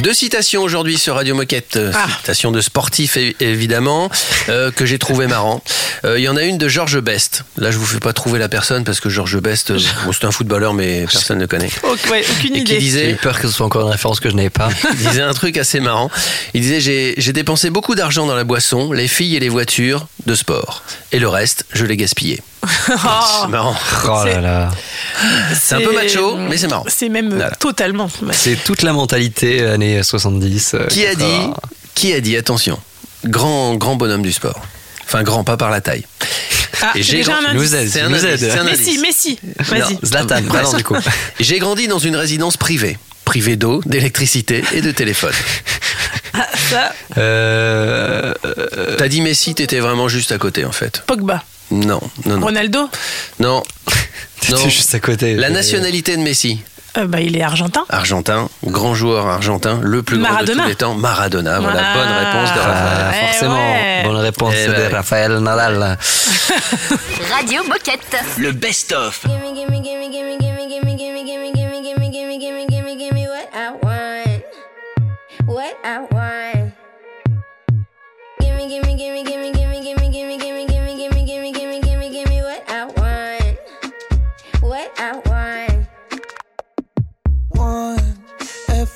Deux 0.00 0.14
citations 0.14 0.62
aujourd'hui 0.62 0.96
sur 0.98 1.14
Radio 1.16 1.34
Moquette. 1.34 1.78
Ah. 1.94 2.06
Citations 2.20 2.50
de 2.52 2.60
sportifs, 2.60 3.16
é- 3.16 3.34
évidemment, 3.40 4.10
euh, 4.48 4.70
que 4.70 4.86
j'ai 4.86 4.98
trouvé 4.98 5.26
marrant. 5.26 5.62
Euh, 6.04 6.18
Il 6.18 6.22
y 6.22 6.28
en 6.28 6.36
a 6.36 6.42
une 6.42 6.58
de 6.58 6.68
Georges 6.68 7.00
Best. 7.00 7.44
Là, 7.56 7.70
je 7.70 7.78
vous 7.78 7.86
fais 7.86 8.00
pas 8.00 8.12
trouver 8.12 8.38
la 8.38 8.48
personne 8.48 8.84
parce 8.84 9.00
que 9.00 9.08
Georges 9.08 9.38
Best, 9.40 9.70
euh, 9.70 9.78
bon, 10.04 10.12
c'est 10.12 10.24
un 10.26 10.30
footballeur, 10.30 10.74
mais 10.74 11.06
personne 11.10 11.38
ne 11.38 11.46
connaît. 11.46 11.70
Ok, 11.82 11.98
ouais, 12.10 12.24
aucune 12.30 12.54
Et 12.56 12.64
qui 12.64 12.74
idée. 12.74 12.74
J'ai 12.74 12.78
disait, 12.78 13.10
eu 13.10 13.16
peur 13.16 13.38
que 13.40 13.48
ce 13.48 13.54
soit 13.54 13.66
encore 13.66 13.82
une 13.82 13.90
référence 13.92 14.20
que 14.20 14.28
je 14.30 14.34
n'avais 14.34 14.50
pas. 14.50 14.68
il 14.92 14.96
disait 14.96 15.22
un 15.22 15.32
truc 15.34 15.56
assez 15.56 15.80
marrant. 15.80 16.10
Il 16.54 16.60
disait 16.62 16.80
j'ai, 16.80 17.14
j'ai 17.16 17.32
dépensé 17.32 17.70
beaucoup 17.70 17.94
d'argent 17.94 18.26
dans 18.26 18.34
la 18.34 18.44
boisson, 18.44 18.92
les 18.92 19.08
filles 19.08 19.36
et 19.36 19.40
les 19.40 19.48
voitures 19.48 20.06
de 20.26 20.34
sport. 20.34 20.82
Et 21.12 21.18
le 21.18 21.28
reste, 21.28 21.64
je 21.72 21.84
l'ai 21.84 21.96
gaspillé. 21.96 22.42
Oh, 22.90 22.96
C'est 23.42 23.48
marrant. 23.48 23.76
Oh 24.04 24.08
là 24.08 24.22
C'est- 24.24 24.40
là. 24.40 24.70
C'est 25.54 25.74
un 25.74 25.80
peu 25.80 25.94
macho, 25.94 26.36
mais 26.36 26.56
c'est 26.56 26.68
marrant. 26.68 26.84
C'est 26.88 27.08
même 27.08 27.32
euh, 27.32 27.36
Voilà. 27.36 27.50
totalement. 27.56 28.08
C'est 28.32 28.56
toute 28.64 28.82
la 28.82 28.92
mentalité 28.92 29.64
années 29.66 30.02
70. 30.02 30.74
euh, 30.74 30.86
Qui 30.86 31.06
a 31.06 31.14
dit 31.14 31.20
80. 31.24 31.54
Qui 31.94 32.12
a 32.14 32.20
dit 32.20 32.36
Attention, 32.36 32.78
grand 33.26 33.74
grand 33.76 33.96
bonhomme 33.96 34.22
du 34.22 34.32
sport. 34.32 34.60
Enfin 35.08 35.22
grand, 35.22 35.42
pas 35.42 35.56
par 35.56 35.70
la 35.70 35.80
taille. 35.80 36.04
Ah, 36.82 36.92
Et 36.94 37.02
j'ai 37.02 37.16
déjà 37.18 37.32
grand- 37.32 37.48
un 37.50 37.54
nous 37.54 37.74
aide. 37.74 37.88
C'est 37.88 38.02
un 38.02 38.08
nous 38.10 38.24
aide. 38.24 38.44
un 38.44 38.64
Messi. 38.64 38.98
Messi. 38.98 39.38
Vas-y. 39.58 39.98
Zlatan, 40.04 40.42
bah 40.42 40.62
non, 40.62 40.72
du 40.74 40.84
coup. 40.84 40.96
J'ai 41.40 41.58
grandi 41.58 41.88
dans 41.88 41.98
une 41.98 42.14
résidence 42.14 42.56
privée, 42.56 42.98
privée 43.24 43.56
d'eau, 43.56 43.80
d'électricité 43.86 44.62
et 44.74 44.82
de 44.82 44.90
téléphone. 44.92 45.32
Ah, 46.34 46.46
ça, 46.70 46.92
Euh, 47.16 48.34
T'as 48.98 49.08
dit 49.08 49.20
Messi, 49.22 49.54
t'étais 49.54 49.80
vraiment 49.80 50.08
juste 50.08 50.30
à 50.32 50.38
côté 50.38 50.64
en 50.64 50.72
fait. 50.72 51.02
Pogba. 51.06 51.42
Non, 51.70 52.00
non, 52.26 52.36
non. 52.38 52.46
Ronaldo. 52.46 52.88
Non. 53.40 53.62
T'étais 54.40 54.52
Non. 54.54 54.68
juste 54.68 54.94
à 54.94 55.00
côté. 55.00 55.34
La 55.34 55.50
nationalité 55.50 56.16
de 56.16 56.22
Messi 56.22 56.60
euh, 56.98 57.20
Il 57.20 57.36
est 57.36 57.42
argentin. 57.42 57.84
Argentin, 57.88 58.48
grand 58.64 58.94
joueur 58.94 59.26
argentin, 59.26 59.80
le 59.82 60.02
plus 60.02 60.18
grand 60.18 60.42
de 60.42 60.52
tous 60.52 60.66
les 60.66 60.74
temps, 60.74 60.94
Maradona. 60.94 61.60
Voilà, 61.60 61.82
bonne 61.94 62.08
réponse 62.08 62.54
de 62.54 62.60
Raphaël. 62.60 63.26
Forcément, 63.26 63.74
bonne 64.04 64.16
réponse 64.16 64.54
de 64.54 64.70
ouais. 64.70 64.88
Raphaël 64.88 65.38
Nadal. 65.38 65.98
Radio 67.32 67.62
Moquette. 67.64 68.16
Le 68.38 68.52
best-of. 68.52 69.24
What 75.48 75.72
I 75.82 76.00
want. 76.12 76.17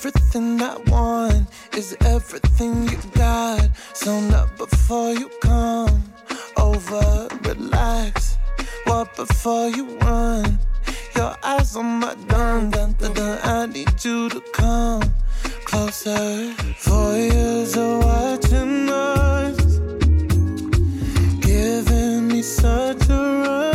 Everything 0.04 0.60
I 0.60 0.78
want 0.88 1.46
is 1.76 1.96
everything 2.00 2.88
you 2.88 2.98
got. 3.14 3.70
So 3.92 4.18
not 4.18 4.58
before 4.58 5.12
you 5.12 5.30
come 5.40 6.02
over, 6.56 7.28
relax. 7.44 8.36
What 8.82 9.14
before 9.14 9.68
you 9.68 9.96
run. 9.98 10.58
Your 11.14 11.36
eyes 11.44 11.76
on 11.76 12.00
my 12.00 12.16
dun 12.26 12.70
dun 12.70 12.94
dun. 12.94 13.12
dun. 13.12 13.38
I 13.44 13.66
need 13.66 14.04
you 14.04 14.28
to 14.30 14.40
come 14.52 15.04
closer. 15.66 16.52
Voyeurs 16.82 17.76
are 17.76 17.98
watching 18.00 18.88
us, 18.90 19.78
giving 21.46 22.26
me 22.26 22.42
such 22.42 23.08
a 23.08 23.22
run. 23.46 23.71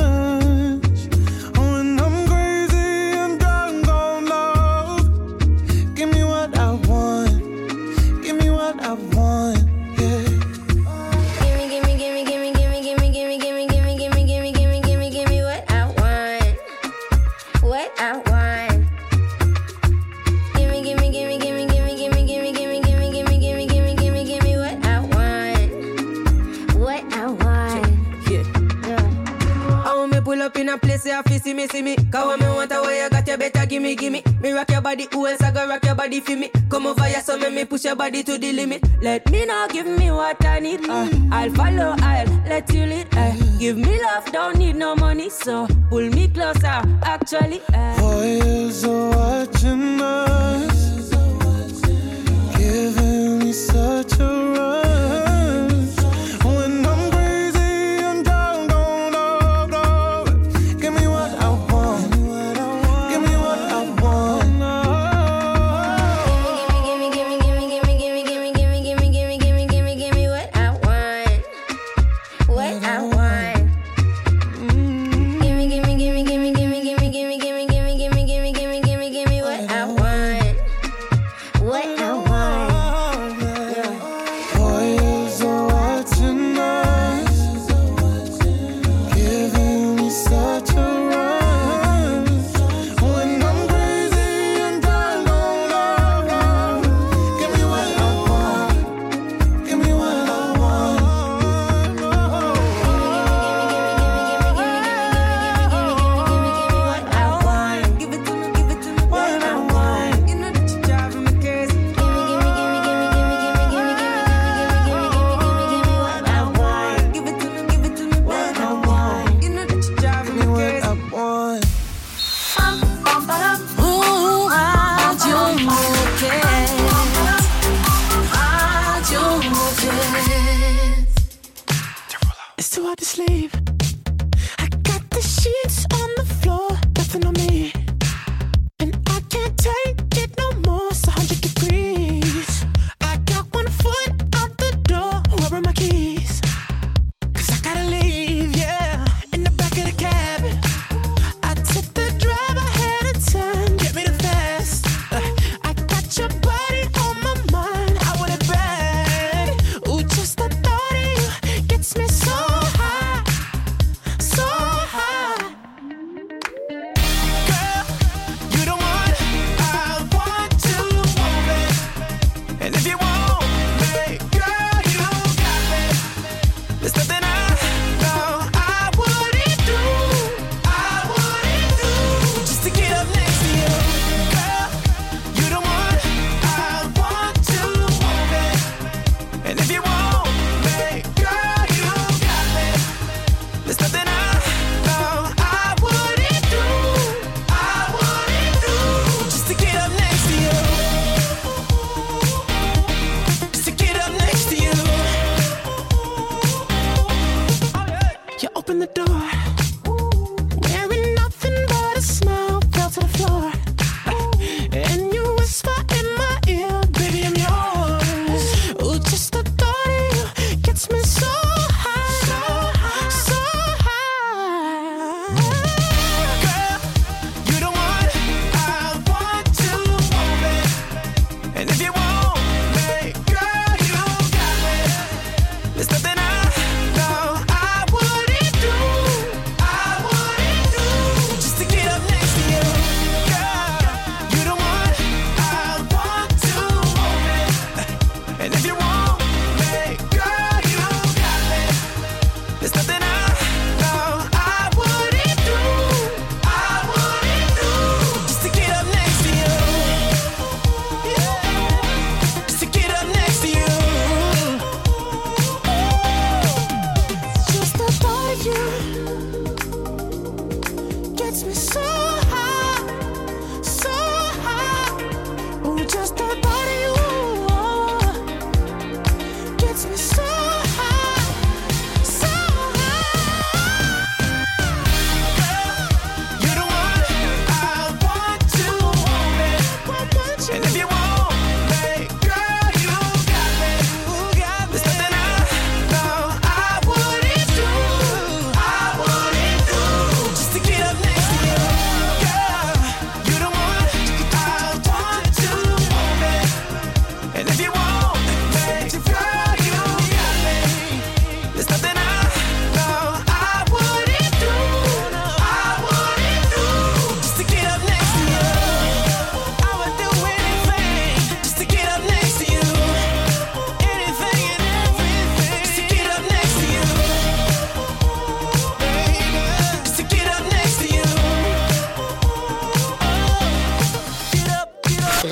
have 31.24 31.42
see 31.42 31.54
me, 31.54 31.68
see 31.68 31.82
me. 31.82 31.96
Cause 31.96 32.28
when 32.28 32.40
me 32.40 32.46
want 32.46 32.72
a 32.72 32.82
way, 32.82 33.04
I 33.04 33.10
got 33.10 33.28
you 33.28 33.38
better 33.38 33.66
gimme, 33.66 33.96
gimme. 33.96 34.24
Me 34.42 34.52
rock 34.52 34.70
your 34.70 34.82
body, 34.82 35.08
who 35.12 35.28
else 35.28 35.42
I 35.42 35.52
gonna 35.52 35.70
rock 35.70 35.86
your 35.86 35.96
body 35.96 36.20
for 36.20 36.36
me? 36.36 36.50
Come 36.70 36.88
over 36.88 37.06
here, 37.06 37.22
so 37.22 37.38
make 37.38 37.54
me 37.54 37.66
push 37.66 37.86
your 37.86 37.96
body 37.96 38.24
to 38.24 38.38
the 38.38 38.54
limit. 38.54 38.84
Let 39.02 39.30
me 39.32 39.46
know, 39.46 39.68
give 39.72 39.88
me 39.88 40.12
what 40.12 40.44
I 40.46 40.60
need. 40.60 40.82
Ah. 40.88 41.08
Uh, 41.08 41.30
I'll 41.32 41.52
follow, 41.52 41.96
I'll 42.00 42.28
let 42.48 42.72
you 42.74 42.86
lead. 42.86 43.08
Uh, 43.14 43.34
give 43.60 43.78
me 43.78 44.02
love, 44.02 44.32
don't 44.32 44.58
need 44.58 44.76
no 44.76 44.96
money, 44.96 45.30
so 45.30 45.68
pull 45.90 46.08
me 46.10 46.28
closer, 46.28 46.82
actually. 47.04 47.62
Uh. 47.74 48.00
Boys 48.00 48.84
are 48.86 49.10
watching 49.10 50.02
us, 50.02 51.10
giving 52.58 53.40
me 53.40 53.54
such 53.54 54.20
a 54.20 54.54
rush. 54.56 55.27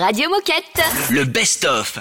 Radio 0.06 0.30
Moquette. 0.30 0.84
Le 1.10 1.26
best-of. 1.26 1.98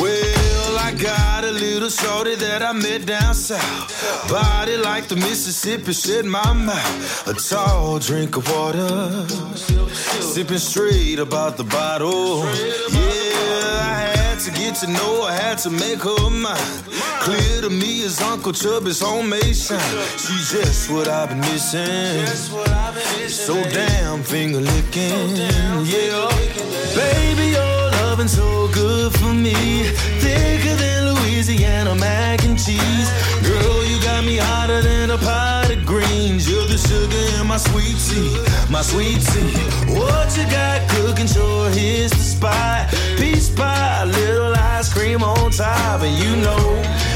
Well, 0.00 0.78
I 0.78 0.92
got 0.98 1.44
a 1.44 1.50
little 1.50 1.90
shorty 1.90 2.36
that 2.36 2.62
I 2.62 2.72
met 2.72 3.04
down 3.04 3.34
south. 3.34 4.30
Body 4.30 4.78
like 4.78 5.08
the 5.08 5.16
Mississippi, 5.16 5.92
shit 5.92 6.24
my 6.24 6.54
mouth. 6.54 7.28
A 7.28 7.34
tall 7.34 7.98
drink 7.98 8.38
of 8.38 8.50
water. 8.50 9.26
Sipping 10.22 10.56
straight 10.56 11.18
about 11.18 11.58
the 11.58 11.64
bottle. 11.64 12.46
Get 14.64 14.76
to 14.76 14.86
know 14.86 15.22
I 15.22 15.32
had 15.32 15.58
to 15.58 15.70
make 15.70 16.00
her 16.00 16.30
mine. 16.30 16.82
Clear 17.20 17.62
to 17.62 17.70
me 17.70 18.04
as 18.04 18.20
Uncle 18.22 18.52
Chubby's 18.52 19.00
homemade 19.00 19.56
shine. 19.56 19.80
She's 20.16 20.50
just 20.52 20.90
what 20.90 21.06
I've 21.08 21.28
been 21.28 21.40
missing. 21.40 22.26
So 23.28 23.54
damn 23.78 24.22
finger 24.22 24.60
licking. 24.60 25.36
Yeah, 25.94 26.28
baby, 26.96 27.46
your 27.56 27.82
loving 28.00 28.28
so 28.28 28.68
good 28.72 29.12
for 29.18 29.34
me. 29.34 29.54
Thicker 30.22 30.76
than 30.82 31.14
Louisiana 31.14 31.94
mac 31.94 32.44
and 32.44 32.58
cheese. 32.58 33.08
Girl, 33.46 33.84
you 33.84 34.00
got 34.02 34.24
me 34.24 34.36
hotter 34.38 34.80
than 34.80 35.10
a 35.10 35.18
pot 35.18 35.53
You're 36.24 36.64
the 36.64 36.78
sugar 36.78 37.40
in 37.40 37.46
my 37.46 37.58
sweet 37.58 37.96
tea, 38.08 38.32
my 38.72 38.80
sweet 38.80 39.20
tea. 39.20 39.52
What 39.92 40.34
you 40.38 40.44
got 40.48 40.88
cooking? 40.88 41.26
Sure, 41.26 41.68
here's 41.68 42.12
the 42.12 42.24
spot. 42.24 42.88
Peach 43.18 43.54
pie, 43.54 44.04
little 44.04 44.54
ice 44.56 44.90
cream 44.90 45.22
on 45.22 45.50
top, 45.50 46.00
and 46.00 46.16
you 46.16 46.36
know 46.36 46.64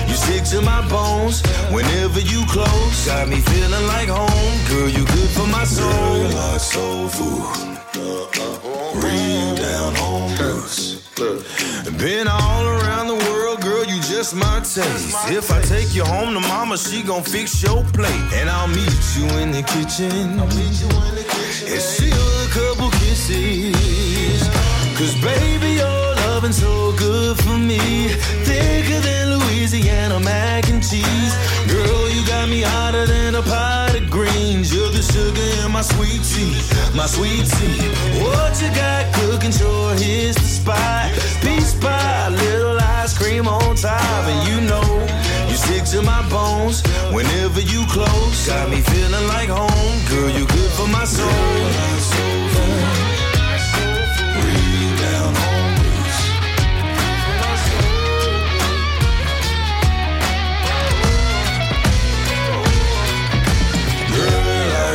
you 0.07 0.15
stick 0.15 0.45
to 0.53 0.61
my 0.61 0.87
bones 0.91 1.41
whenever 1.73 2.21
you 2.21 2.45
close. 2.49 3.07
Got 3.07 3.29
me 3.29 3.41
feeling 3.41 3.87
like 3.87 4.09
home, 4.09 4.57
girl. 4.69 4.89
You 4.91 5.07
good 5.07 5.31
for 5.31 5.47
my 5.47 5.65
soul. 5.65 6.29
like 6.37 6.61
soul 6.61 7.09
food. 7.09 7.79
Real 9.03 9.57
down 9.57 9.95
home. 9.95 10.19
Been 11.99 12.29
all 12.29 12.65
around 12.65 13.09
the 13.09 13.15
world, 13.15 13.27
girl, 13.27 13.38
just 14.19 14.35
my 14.35 14.59
taste. 14.59 15.15
If 15.31 15.53
I 15.53 15.61
take 15.63 15.95
you 15.95 16.05
home 16.05 16.35
to 16.35 16.41
mama, 16.41 16.77
she 16.77 17.05
gon' 17.05 17.23
fix 17.23 17.63
your 17.63 17.85
plate. 17.97 18.27
And 18.39 18.51
I'll 18.51 18.67
meet 18.67 19.03
you 19.17 19.27
in 19.43 19.53
the 19.53 19.63
kitchen. 19.63 20.41
And 20.41 21.83
steal 21.91 22.27
a 22.45 22.49
couple 22.59 22.91
kisses. 22.99 24.43
Cause 24.99 25.15
baby, 25.23 25.71
your 25.83 26.03
loving 26.27 26.53
so 26.53 26.93
good 26.97 27.39
for 27.45 27.59
me. 27.71 27.79
Thicker 28.49 29.01
than 29.07 29.39
Louisiana 29.39 30.19
mac 30.19 30.69
and 30.69 30.83
cheese. 30.83 31.35
Girl, 31.73 32.11
you 32.11 32.27
got 32.27 32.49
me 32.49 32.63
hotter 32.63 33.07
than 33.07 33.37
a 33.37 33.43
pot 33.43 33.88
greens. 34.49 34.75
You're 34.75 34.91
the 34.91 35.03
sugar 35.03 35.65
in 35.65 35.73
my 35.73 35.83
sweet 35.83 36.23
tea, 36.23 36.55
my 36.97 37.07
sweet 37.07 37.47
tea. 37.47 37.79
What 38.23 38.61
you 38.61 38.69
got 38.75 39.13
cooking? 39.15 39.53
Sure, 39.53 39.95
here's 39.95 40.37
the 40.37 40.43
spot. 40.43 41.11
Peach 41.43 41.81
pie, 41.81 42.29
little 42.29 42.79
ice 42.81 43.17
cream 43.17 43.47
on 43.47 43.77
top, 43.77 44.25
and 44.33 44.49
you 44.49 44.61
know 44.69 44.87
you 45.49 45.57
stick 45.57 45.85
to 45.93 46.03
my 46.03 46.23
bones 46.29 46.83
whenever 47.13 47.61
you 47.61 47.85
close. 47.87 48.47
Got 48.47 48.71
me 48.71 48.81
feeling 48.81 49.27
like 49.29 49.49
home, 49.49 49.99
girl. 50.09 50.31
You 50.31 50.47
good 50.47 50.71
for 50.73 50.89
my 50.89 51.05
soul. 51.05 52.98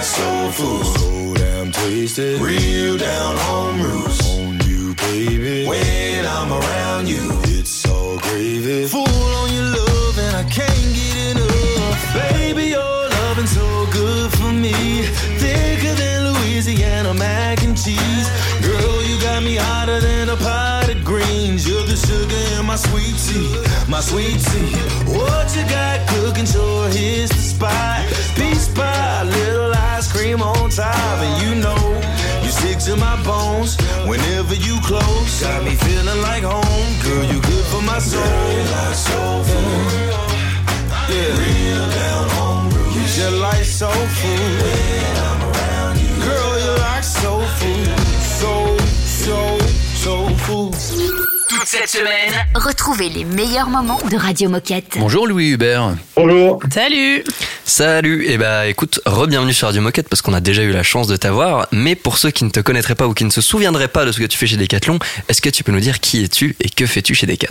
Like 0.04 0.12
soul 0.12 0.52
food. 0.52 0.86
So 0.98 1.34
damn 1.36 1.72
tasty. 1.72 2.36
Real 2.36 2.98
down 2.98 3.38
home 3.38 3.82
roots. 3.82 4.20
On 4.36 4.60
you, 4.68 4.94
baby. 4.96 5.66
When 5.66 6.26
I'm 6.26 6.52
around 6.52 7.08
you, 7.08 7.24
it's 7.44 7.88
all 7.88 8.18
gravy. 8.20 8.86
Full 8.88 9.08
on 9.08 9.54
your 9.54 9.64
love, 9.64 10.18
and 10.20 10.36
I 10.36 10.44
can't 10.44 10.90
get 10.94 11.38
enough. 11.38 12.14
Baby, 12.14 12.66
your 12.76 13.10
loving 13.16 13.48
so 13.48 13.88
good 13.94 14.30
for 14.34 14.52
me. 14.52 14.74
Thicker 15.40 15.96
than 15.96 16.34
Louisiana 16.34 17.14
mac 17.14 17.64
and 17.64 17.78
cheese. 17.78 18.28
Girl, 18.62 19.04
you 19.04 19.18
got 19.22 19.42
me 19.42 19.56
hotter 19.56 20.02
than 20.02 20.28
a 20.28 20.36
pot 20.36 20.90
of 20.90 21.02
greens. 21.06 21.66
You're 21.66 21.88
the 21.88 21.96
sugar 21.96 22.60
in 22.60 22.66
my 22.66 22.76
sweet 22.76 23.16
tea, 23.24 23.56
my 23.88 24.02
sweet 24.02 24.40
tea. 24.52 24.76
What 25.16 25.56
you 25.56 25.64
got 25.70 26.06
cooking? 26.10 26.46
Sure, 26.46 26.90
here's 26.90 27.30
the 27.30 27.44
spot. 27.54 28.04
Peach 28.36 28.68
pie, 28.76 29.24
little 29.24 29.53
ice 30.34 30.40
cream 30.40 30.42
on 30.42 30.70
top, 30.70 30.96
and 31.22 31.44
you 31.44 31.56
know 31.62 32.02
you 32.44 32.50
stick 32.50 32.80
to 32.80 32.96
my 32.98 33.22
bones 33.24 33.78
whenever 34.08 34.56
you 34.56 34.80
close. 34.82 35.42
Got 35.42 35.64
me 35.64 35.76
feeling 35.76 36.22
like 36.22 36.44
home, 36.44 37.02
girl. 37.04 37.24
You 37.26 37.42
good 37.42 37.66
for 37.66 37.82
my 37.82 38.00
soul. 38.00 38.22
like 38.22 38.96
soul 38.96 39.44
food. 39.44 40.14
Yeah, 41.10 41.38
real 41.38 41.90
down 41.90 42.30
home 42.30 42.70
roots. 42.70 42.96
You 42.96 43.02
just 43.04 43.38
like 43.38 43.64
soul 43.64 43.92
food. 43.92 44.62
When 44.62 45.18
I'm 45.18 45.42
around 45.50 46.00
you, 46.00 46.14
girl, 46.24 46.60
you 46.60 46.80
like 46.80 47.04
soul 47.04 47.42
food. 47.60 48.00
So, 48.40 48.78
so, 49.06 49.60
soul 49.96 50.30
food. 50.38 50.74
Toute 51.50 51.68
cette 51.68 51.90
semaine, 51.90 52.34
Retrouvez 52.56 53.10
les 53.10 53.26
meilleurs 53.26 53.70
moments 53.70 54.00
de 54.10 54.18
Radio 54.18 54.50
Moquette. 54.50 54.98
Bonjour 55.00 55.28
Louis 55.28 55.50
Hubert. 55.50 55.96
Bonjour. 56.16 56.60
Salut 56.72 57.24
Salut, 57.76 58.28
et 58.28 58.38
bah 58.38 58.68
écoute, 58.68 59.00
re-bienvenue 59.04 59.52
sur 59.52 59.66
Radio 59.66 59.82
Moquette 59.82 60.08
parce 60.08 60.22
qu'on 60.22 60.36
a 60.36 60.42
déjà 60.42 60.62
eu 60.62 60.72
la 60.72 60.84
chance 60.84 61.08
de 61.08 61.16
t'avoir, 61.16 61.68
mais 61.72 61.96
pour 61.96 62.20
ceux 62.20 62.30
qui 62.30 62.44
ne 62.44 62.52
te 62.52 62.60
connaîtraient 62.60 62.94
pas 62.94 63.08
ou 63.08 63.16
qui 63.16 63.26
ne 63.26 63.32
se 63.32 63.42
souviendraient 63.42 63.88
pas 63.88 64.06
de 64.06 64.12
ce 64.12 64.20
que 64.20 64.26
tu 64.26 64.38
fais 64.38 64.46
chez 64.46 64.58
Decathlon, 64.58 65.00
est-ce 65.28 65.42
que 65.42 65.50
tu 65.50 65.64
peux 65.64 65.72
nous 65.72 65.80
dire 65.80 66.00
qui 66.00 66.24
es-tu 66.24 66.56
et 66.60 66.70
que 66.70 66.86
fais-tu 66.86 67.16
chez 67.16 67.26
Decat 67.26 67.48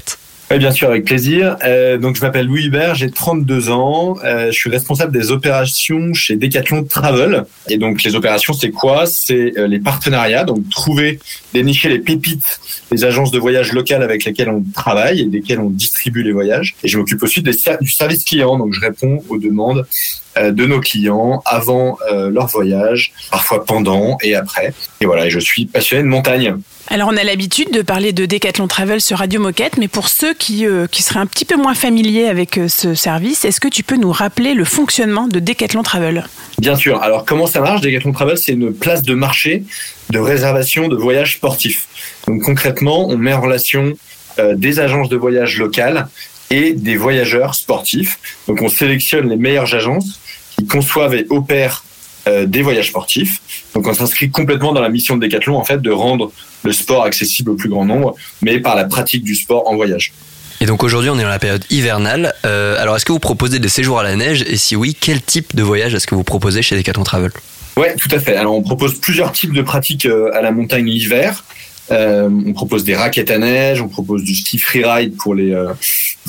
Oui, 0.52 0.58
bien 0.58 0.70
sûr, 0.70 0.90
avec 0.90 1.06
plaisir. 1.06 1.56
Euh, 1.64 1.96
donc, 1.96 2.16
je 2.16 2.20
m'appelle 2.20 2.44
Louis 2.44 2.66
Hubert, 2.66 2.94
j'ai 2.94 3.10
32 3.10 3.70
ans. 3.70 4.18
Euh, 4.22 4.48
je 4.48 4.52
suis 4.52 4.68
responsable 4.68 5.10
des 5.10 5.30
opérations 5.30 6.12
chez 6.12 6.36
Decathlon 6.36 6.84
Travel. 6.84 7.44
Et 7.70 7.78
donc, 7.78 8.02
les 8.02 8.14
opérations, 8.16 8.52
c'est 8.52 8.70
quoi? 8.70 9.06
C'est 9.06 9.56
euh, 9.56 9.66
les 9.66 9.78
partenariats, 9.78 10.44
donc 10.44 10.68
trouver, 10.68 11.20
dénicher 11.54 11.88
les 11.88 12.00
pépites 12.00 12.60
des 12.90 13.02
agences 13.06 13.30
de 13.30 13.38
voyage 13.38 13.72
locales 13.72 14.02
avec 14.02 14.26
lesquelles 14.26 14.50
on 14.50 14.62
travaille 14.74 15.20
et 15.20 15.24
desquelles 15.24 15.58
on 15.58 15.70
distribue 15.70 16.22
les 16.22 16.32
voyages. 16.32 16.74
Et 16.84 16.88
je 16.88 16.98
m'occupe 16.98 17.22
aussi 17.22 17.40
du 17.40 17.88
service 17.88 18.22
client, 18.22 18.58
donc 18.58 18.74
je 18.74 18.80
réponds 18.80 19.24
aux 19.30 19.38
demandes 19.38 19.86
de 20.36 20.66
nos 20.66 20.80
clients 20.80 21.42
avant 21.44 21.98
euh, 22.10 22.30
leur 22.30 22.46
voyage, 22.46 23.12
parfois 23.30 23.64
pendant 23.64 24.18
et 24.22 24.34
après. 24.34 24.72
Et 25.00 25.06
voilà, 25.06 25.28
je 25.28 25.38
suis 25.38 25.66
passionné 25.66 26.02
de 26.02 26.08
montagne. 26.08 26.56
Alors 26.88 27.08
on 27.12 27.16
a 27.16 27.24
l'habitude 27.24 27.70
de 27.70 27.80
parler 27.80 28.12
de 28.12 28.26
Decathlon 28.26 28.66
Travel 28.66 29.00
sur 29.00 29.18
Radio 29.18 29.40
Moquette, 29.40 29.78
mais 29.78 29.88
pour 29.88 30.08
ceux 30.08 30.34
qui, 30.34 30.66
euh, 30.66 30.86
qui 30.86 31.02
seraient 31.02 31.20
un 31.20 31.26
petit 31.26 31.44
peu 31.44 31.56
moins 31.56 31.74
familiers 31.74 32.26
avec 32.26 32.58
euh, 32.58 32.68
ce 32.68 32.94
service, 32.94 33.44
est-ce 33.44 33.60
que 33.60 33.68
tu 33.68 33.82
peux 33.82 33.96
nous 33.96 34.10
rappeler 34.10 34.52
le 34.52 34.64
fonctionnement 34.64 35.28
de 35.28 35.38
Decathlon 35.38 35.82
Travel? 35.82 36.26
Bien 36.58 36.76
sûr. 36.76 37.00
Alors, 37.02 37.24
comment 37.24 37.46
ça 37.46 37.60
marche 37.60 37.80
Decathlon 37.80 38.12
Travel, 38.12 38.36
c'est 38.36 38.52
une 38.52 38.74
place 38.74 39.02
de 39.02 39.14
marché 39.14 39.62
de 40.10 40.18
réservation 40.18 40.88
de 40.88 40.96
voyages 40.96 41.36
sportifs. 41.36 41.86
Donc, 42.26 42.42
concrètement, 42.42 43.08
on 43.08 43.16
met 43.16 43.32
en 43.32 43.40
relation 43.40 43.94
euh, 44.38 44.54
des 44.54 44.80
agences 44.80 45.08
de 45.08 45.16
voyage 45.16 45.58
locales 45.58 46.08
et 46.50 46.72
des 46.74 46.96
voyageurs 46.96 47.54
sportifs. 47.54 48.18
Donc, 48.48 48.60
on 48.60 48.68
sélectionne 48.68 49.30
les 49.30 49.36
meilleures 49.36 49.74
agences 49.74 50.20
qui 50.62 50.66
conçoivent 50.68 51.14
et 51.14 51.26
opèrent 51.30 51.84
euh, 52.28 52.46
des 52.46 52.62
voyages 52.62 52.88
sportifs. 52.88 53.40
Donc, 53.74 53.86
on 53.86 53.94
s'inscrit 53.94 54.30
complètement 54.30 54.72
dans 54.72 54.80
la 54.80 54.88
mission 54.88 55.16
de 55.16 55.26
Decathlon, 55.26 55.56
en 55.56 55.64
fait, 55.64 55.80
de 55.82 55.90
rendre 55.90 56.32
le 56.62 56.72
sport 56.72 57.04
accessible 57.04 57.50
au 57.50 57.54
plus 57.54 57.68
grand 57.68 57.84
nombre, 57.84 58.14
mais 58.42 58.60
par 58.60 58.76
la 58.76 58.84
pratique 58.84 59.24
du 59.24 59.34
sport 59.34 59.68
en 59.68 59.74
voyage. 59.74 60.12
Et 60.60 60.66
donc 60.66 60.84
aujourd'hui 60.84 61.10
on 61.10 61.18
est 61.18 61.22
dans 61.22 61.28
la 61.28 61.40
période 61.40 61.64
hivernale, 61.70 62.34
Euh, 62.46 62.80
alors 62.80 62.94
est-ce 62.94 63.04
que 63.04 63.10
vous 63.10 63.18
proposez 63.18 63.58
des 63.58 63.68
séjours 63.68 63.98
à 63.98 64.04
la 64.04 64.14
neige? 64.14 64.44
Et 64.46 64.56
si 64.56 64.76
oui, 64.76 64.96
quel 64.98 65.20
type 65.20 65.56
de 65.56 65.62
voyage 65.64 65.92
est-ce 65.92 66.06
que 66.06 66.14
vous 66.14 66.22
proposez 66.22 66.62
chez 66.62 66.76
Decathlon 66.76 67.02
Travel? 67.02 67.32
Ouais, 67.76 67.96
tout 67.96 68.08
à 68.12 68.20
fait. 68.20 68.36
Alors, 68.36 68.54
on 68.54 68.62
propose 68.62 69.00
plusieurs 69.00 69.32
types 69.32 69.52
de 69.52 69.62
pratiques 69.62 70.06
euh, 70.06 70.30
à 70.34 70.40
la 70.40 70.52
montagne 70.52 70.86
l'hiver. 70.86 71.42
Euh, 71.90 72.30
on 72.46 72.52
propose 72.52 72.84
des 72.84 72.94
raquettes 72.94 73.30
à 73.30 73.38
neige, 73.38 73.80
on 73.80 73.88
propose 73.88 74.22
du 74.22 74.34
ski 74.34 74.58
freeride 74.58 75.16
pour 75.16 75.34
les 75.34 75.52
euh, 75.52 75.72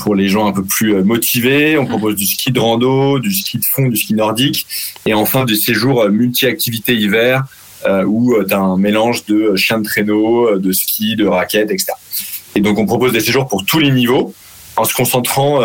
pour 0.02 0.16
les 0.16 0.28
gens 0.28 0.48
un 0.48 0.52
peu 0.52 0.64
plus 0.64 0.96
euh, 0.96 1.04
motivés, 1.04 1.78
on 1.78 1.86
propose 1.86 2.16
du 2.16 2.26
ski 2.26 2.52
de 2.52 2.60
rando, 2.60 3.20
du 3.20 3.32
ski 3.32 3.60
de 3.60 3.64
fond, 3.64 3.88
du 3.88 3.96
ski 3.96 4.16
nordique, 4.16 4.66
et 5.06 5.14
enfin 5.14 5.46
des 5.46 5.56
séjours 5.56 6.10
multi-activités 6.10 6.96
hiver 6.96 7.44
où 8.08 8.42
tu 8.48 8.54
as 8.54 8.60
un 8.60 8.78
mélange 8.78 9.26
de 9.26 9.58
chiens 9.58 9.78
de 9.78 9.84
traîneau, 9.84 10.58
de 10.58 10.72
ski, 10.72 11.18
de 11.18 11.28
raquettes, 11.28 11.70
etc. 11.70 11.92
Et 12.56 12.62
donc 12.62 12.80
on 12.80 12.86
propose 12.86 13.12
des 13.12 13.20
séjours 13.20 13.46
pour 13.46 13.66
tous 13.66 13.80
les 13.80 13.92
niveaux, 13.92 14.34
en 14.78 14.86
se 14.86 14.94
concentrant 14.94 15.60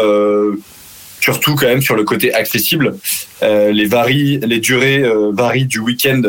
surtout 1.20 1.54
quand 1.54 1.66
même 1.66 1.80
sur 1.80 1.94
le 1.94 2.02
côté 2.02 2.34
accessible. 2.34 2.96
Les, 3.40 4.58
durées 4.58 5.04
varient 5.32 5.66
du 5.66 5.78
week-end 5.78 6.22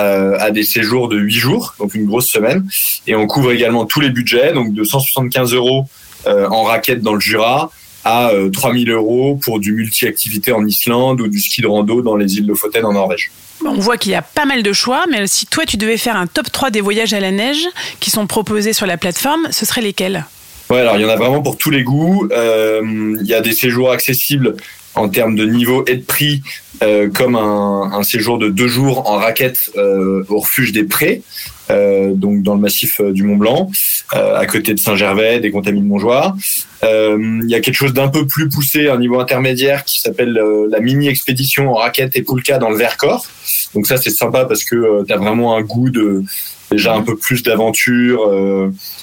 à 0.00 0.50
des 0.50 0.64
séjours 0.64 1.08
de 1.08 1.18
8 1.18 1.34
jours, 1.34 1.74
donc 1.78 1.94
une 1.94 2.06
grosse 2.06 2.28
semaine. 2.28 2.68
Et 3.06 3.14
on 3.14 3.26
couvre 3.26 3.52
également 3.52 3.86
tous 3.86 4.00
les 4.00 4.10
budgets, 4.10 4.52
donc 4.52 4.72
de 4.72 4.84
175 4.84 5.54
euros 5.54 5.86
euh, 6.26 6.46
en 6.48 6.64
raquette 6.64 7.00
dans 7.00 7.14
le 7.14 7.20
Jura 7.20 7.70
à 8.04 8.30
euh, 8.30 8.50
3000 8.50 8.90
euros 8.90 9.38
pour 9.42 9.58
du 9.58 9.72
multi-activité 9.72 10.52
en 10.52 10.66
Islande 10.66 11.20
ou 11.20 11.28
du 11.28 11.40
ski 11.40 11.62
de 11.62 11.66
rando 11.66 12.02
dans 12.02 12.16
les 12.16 12.36
îles 12.36 12.46
Lofoten 12.46 12.84
en 12.84 12.92
Norvège. 12.92 13.30
On 13.64 13.74
voit 13.74 13.98
qu'il 13.98 14.12
y 14.12 14.14
a 14.14 14.22
pas 14.22 14.46
mal 14.46 14.62
de 14.62 14.72
choix, 14.72 15.04
mais 15.10 15.26
si 15.26 15.46
toi 15.46 15.66
tu 15.66 15.76
devais 15.76 15.98
faire 15.98 16.16
un 16.16 16.26
top 16.26 16.50
3 16.50 16.70
des 16.70 16.80
voyages 16.80 17.12
à 17.12 17.20
la 17.20 17.30
neige 17.30 17.66
qui 18.00 18.10
sont 18.10 18.26
proposés 18.26 18.72
sur 18.72 18.86
la 18.86 18.96
plateforme, 18.96 19.48
ce 19.50 19.66
seraient 19.66 19.82
lesquels? 19.82 20.24
Ouais, 20.70 20.78
alors 20.78 20.96
il 20.96 21.02
y 21.02 21.04
en 21.04 21.08
a 21.08 21.16
vraiment 21.16 21.42
pour 21.42 21.58
tous 21.58 21.70
les 21.70 21.82
goûts. 21.82 22.28
Euh, 22.30 22.80
Il 23.20 23.26
y 23.26 23.34
a 23.34 23.40
des 23.40 23.52
séjours 23.52 23.90
accessibles 23.90 24.56
en 25.00 25.08
termes 25.08 25.34
de 25.34 25.46
niveau 25.46 25.84
et 25.86 25.96
de 25.96 26.04
prix, 26.04 26.42
euh, 26.82 27.08
comme 27.10 27.36
un, 27.36 28.02
séjour 28.02 28.38
de 28.38 28.48
deux 28.48 28.68
jours 28.68 29.10
en 29.10 29.16
raquette 29.16 29.70
euh, 29.76 30.24
au 30.28 30.40
refuge 30.40 30.72
des 30.72 30.84
Prés, 30.84 31.22
euh, 31.70 32.12
donc 32.12 32.42
dans 32.42 32.54
le 32.54 32.60
massif 32.60 33.00
du 33.00 33.22
Mont 33.22 33.36
Blanc, 33.36 33.70
à 34.12 34.44
côté 34.46 34.74
de 34.74 34.78
Saint-Gervais, 34.78 35.40
des 35.40 35.50
Contamines 35.50 35.86
Montjoie. 35.86 36.36
Il 36.82 37.46
y 37.48 37.54
a 37.54 37.60
quelque 37.60 37.74
chose 37.74 37.94
d'un 37.94 38.08
peu 38.08 38.26
plus 38.26 38.48
poussé, 38.48 38.88
un 38.88 38.98
niveau 38.98 39.20
intermédiaire, 39.20 39.84
qui 39.84 40.00
s'appelle 40.00 40.38
la 40.70 40.80
mini 40.80 41.08
expédition 41.08 41.70
en 41.70 41.74
raquette 41.74 42.16
et 42.16 42.22
poulka 42.22 42.58
dans 42.58 42.70
le 42.70 42.76
Vercors. 42.76 43.26
Donc 43.74 43.86
ça 43.86 43.96
c'est 43.96 44.10
sympa 44.10 44.44
parce 44.44 44.64
que 44.64 45.04
tu 45.04 45.12
as 45.12 45.16
vraiment 45.16 45.56
un 45.56 45.62
goût 45.62 45.90
de 45.90 46.24
déjà 46.70 46.94
un 46.94 47.02
peu 47.02 47.16
plus 47.16 47.42
d'aventure 47.42 48.20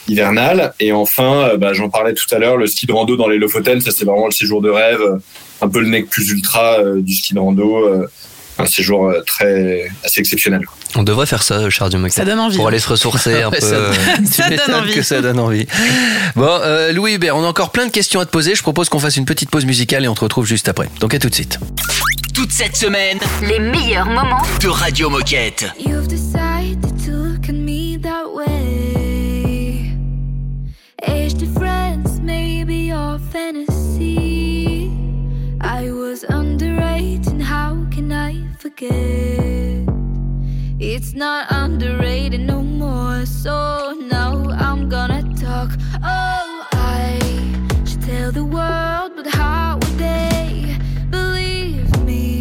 hivernale. 0.08 0.74
Et 0.80 0.92
enfin, 0.92 1.52
bah, 1.58 1.74
j'en 1.74 1.90
parlais 1.90 2.14
tout 2.14 2.28
à 2.32 2.40
l'heure, 2.40 2.58
le 2.58 2.68
ski 2.68 2.86
de 2.86 2.94
rando 2.94 3.16
dans 3.16 3.28
les 3.28 3.38
Lofoten, 3.38 3.80
ça 3.82 3.92
c'est 3.92 4.06
vraiment 4.06 4.26
le 4.26 4.32
séjour 4.32 4.62
de 4.62 4.70
rêve, 4.70 5.20
un 5.62 5.68
peu 5.70 5.80
le 5.82 5.88
nec 5.88 6.10
plus 6.10 6.30
ultra 6.30 6.80
euh, 6.80 7.02
du 7.02 7.14
ski 7.16 7.34
de 7.34 7.40
rando, 7.40 7.78
euh, 7.86 8.08
un 8.60 8.66
séjour 8.66 9.08
euh, 9.10 9.22
très 9.26 9.88
assez 10.04 10.20
exceptionnel. 10.20 10.62
On 10.96 11.04
devrait 11.04 11.26
faire 11.28 11.44
ça, 11.44 11.70
Charles 11.70 11.96
Moquette. 11.98 12.14
Ça 12.14 12.26
donne 12.26 12.40
envie. 12.40 12.58
Pour 12.58 12.68
aller 12.68 12.80
se 12.80 12.90
ressourcer 12.90 13.42
un 13.44 13.52
peu. 13.52 13.60
ça- 13.60 13.68
euh, 13.76 13.94
donne 13.94 14.50
m'étonnes 14.50 14.76
envie. 14.76 14.94
que 14.94 15.02
ça 15.04 15.22
donne 15.22 15.40
envie. 15.40 15.68
Bon, 16.36 16.48
euh, 16.64 16.92
Louis 16.92 17.14
Hubert, 17.16 17.36
on 17.38 17.44
a 17.44 17.48
encore 17.48 17.72
plein 17.72 17.86
de 17.86 17.92
questions 17.92 18.20
à 18.20 18.26
te 18.26 18.32
poser. 18.32 18.56
Je 18.56 18.62
propose 18.64 18.90
qu'on 18.90 19.00
fasse 19.00 19.18
une 19.18 19.26
petite 19.26 19.50
pause 19.52 19.66
musicale 19.66 20.06
et 20.06 20.08
on 20.08 20.16
te 20.16 20.22
retrouve 20.22 20.46
juste 20.48 20.68
après. 20.70 20.90
Donc 21.00 21.14
à 21.14 21.20
tout 21.20 21.30
de 21.30 21.36
suite. 21.36 21.60
Toute 22.34 22.52
cette 22.52 22.76
semaine 22.76 23.18
Les 23.42 23.60
meilleurs 23.60 24.06
moments 24.08 24.42
de 24.62 24.68
Radio 24.68 25.10
Moquette. 25.10 25.66
You've 25.80 26.08
decided 26.08 26.80
to 27.06 27.12
look 27.12 27.50
at 27.50 27.54
me 27.54 27.98
that 28.02 28.26
way. 28.36 29.92
Age 31.08 31.34
difference, 31.36 32.20
maybe 32.24 32.88
your 32.88 33.18
fantasy. 33.32 33.77
It's 38.80 39.88
not 41.16 41.48
underrated 41.50 42.42
no 42.42 42.62
more, 42.62 43.26
so 43.26 43.98
now 44.00 44.50
I'm 44.52 44.88
gonna 44.88 45.24
talk. 45.36 45.72
Oh, 46.04 46.68
I 46.74 47.18
should 47.86 48.04
tell 48.04 48.32
the 48.32 48.46
world, 48.46 49.14
but 49.16 49.26
how 49.26 49.80
would 49.82 49.98
they 49.98 50.78
believe 51.10 51.90
me? 52.04 52.40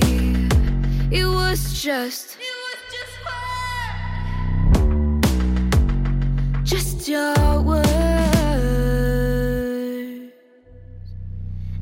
It 1.10 1.24
was 1.24 1.80
just. 1.82 2.36
It 2.36 2.54
was 2.64 2.76
just 6.64 7.08
your 7.08 7.62
words. 7.62 7.86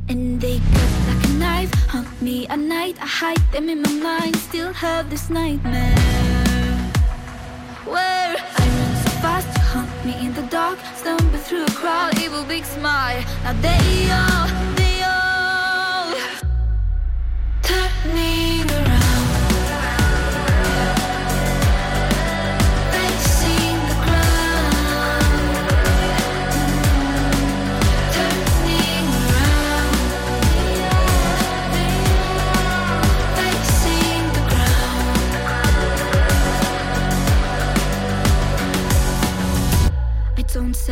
And 0.09 0.40
they 0.40 0.61
me 2.20 2.46
at 2.48 2.58
night. 2.58 2.96
I 3.00 3.06
hide 3.06 3.52
them 3.52 3.68
in 3.68 3.82
my 3.82 3.92
mind, 3.92 4.36
still 4.36 4.72
have 4.72 5.10
this 5.10 5.30
nightmare. 5.30 5.96
Where 7.84 8.36
I 8.36 8.64
run 8.78 8.94
so 9.04 9.10
fast, 9.22 9.48
you 9.56 9.62
hunt 9.62 10.04
me 10.04 10.26
in 10.26 10.34
the 10.34 10.42
dark, 10.50 10.78
stumble 10.96 11.38
through 11.38 11.64
a 11.64 11.70
crowd, 11.70 12.18
evil 12.20 12.44
big 12.44 12.64
smile. 12.64 13.22
Now 13.44 13.52
they 13.60 14.10
all 14.10 14.73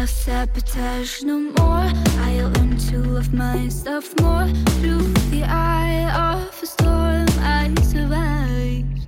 self-sabotage 0.07 1.22
no 1.22 1.38
more. 1.38 1.88
I 2.26 2.42
learn 2.42 2.76
to 2.90 2.98
love 2.98 3.32
myself 3.32 4.12
more 4.20 4.48
through 4.80 5.07
the 5.30 5.44
eye 5.44 6.11
of 6.11 6.61
a 6.61 6.66
storm. 6.66 7.26
I 7.38 7.72
survived. 7.82 9.07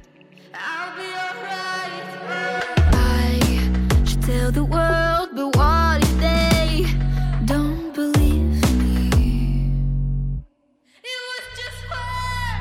I'll 0.55 0.95
be 0.97 1.09
alright. 1.25 2.07
I 2.95 4.05
should 4.07 4.23
tell 4.23 4.53
the 4.53 4.63
world, 4.63 5.31
but 5.35 5.57
what 5.57 6.01
if 6.01 6.15
they 6.21 6.87
don't 7.45 7.93
believe 7.93 8.63
me? 8.79 9.11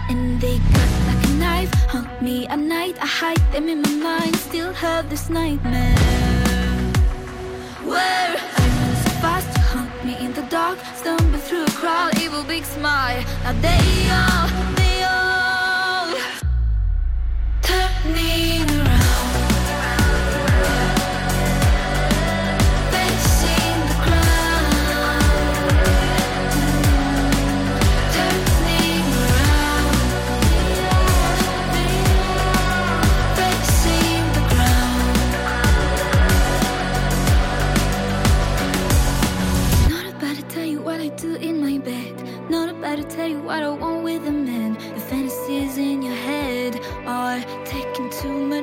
And 0.09 0.41
they 0.41 0.57
cut 0.57 0.91
like 1.07 1.23
a 1.23 1.33
knife, 1.33 1.73
hunt 1.93 2.21
me 2.21 2.47
at 2.47 2.57
night. 2.57 2.95
I 2.99 3.05
hide 3.05 3.51
them 3.53 3.69
in 3.69 3.81
my 3.83 3.95
mind, 4.09 4.35
still 4.37 4.73
have 4.73 5.07
this 5.11 5.29
nightmare. 5.29 5.99
Where 7.85 8.22
dark, 10.53 10.77
stumble 10.93 11.39
through 11.39 11.63
a 11.63 11.71
crowd, 11.71 12.15
evil 12.21 12.43
big 12.43 12.63
smile. 12.63 13.23
Now 13.43 13.53
they 13.53 14.07
all, 14.21 14.47
they 14.75 15.03
all 15.03 16.13
turning 17.63 18.72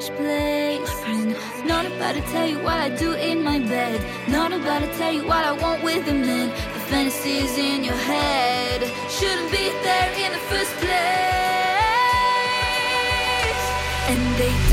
much 0.01 0.17
place. 0.17 0.91
Not 1.67 1.85
about 1.85 2.15
to 2.15 2.23
tell 2.33 2.47
you 2.47 2.59
what 2.61 2.77
I 2.77 2.89
do 2.89 3.13
in 3.13 3.43
my 3.43 3.59
bed. 3.59 4.01
Not 4.29 4.53
about 4.53 4.81
to 4.81 4.89
tell 4.99 5.13
you 5.13 5.27
what 5.27 5.45
I 5.45 5.53
want 5.53 5.83
with 5.83 6.09
a 6.09 6.15
man. 6.15 6.49
The 6.49 6.81
fantasies 6.91 7.59
in 7.59 7.85
your 7.85 8.01
head 8.13 8.81
shouldn't 9.11 9.51
be 9.51 9.69
there 9.85 10.13
in 10.25 10.33
the 10.33 10.43
first 10.51 10.73
place. 10.77 10.91
And 14.11 14.21
they 14.39 14.70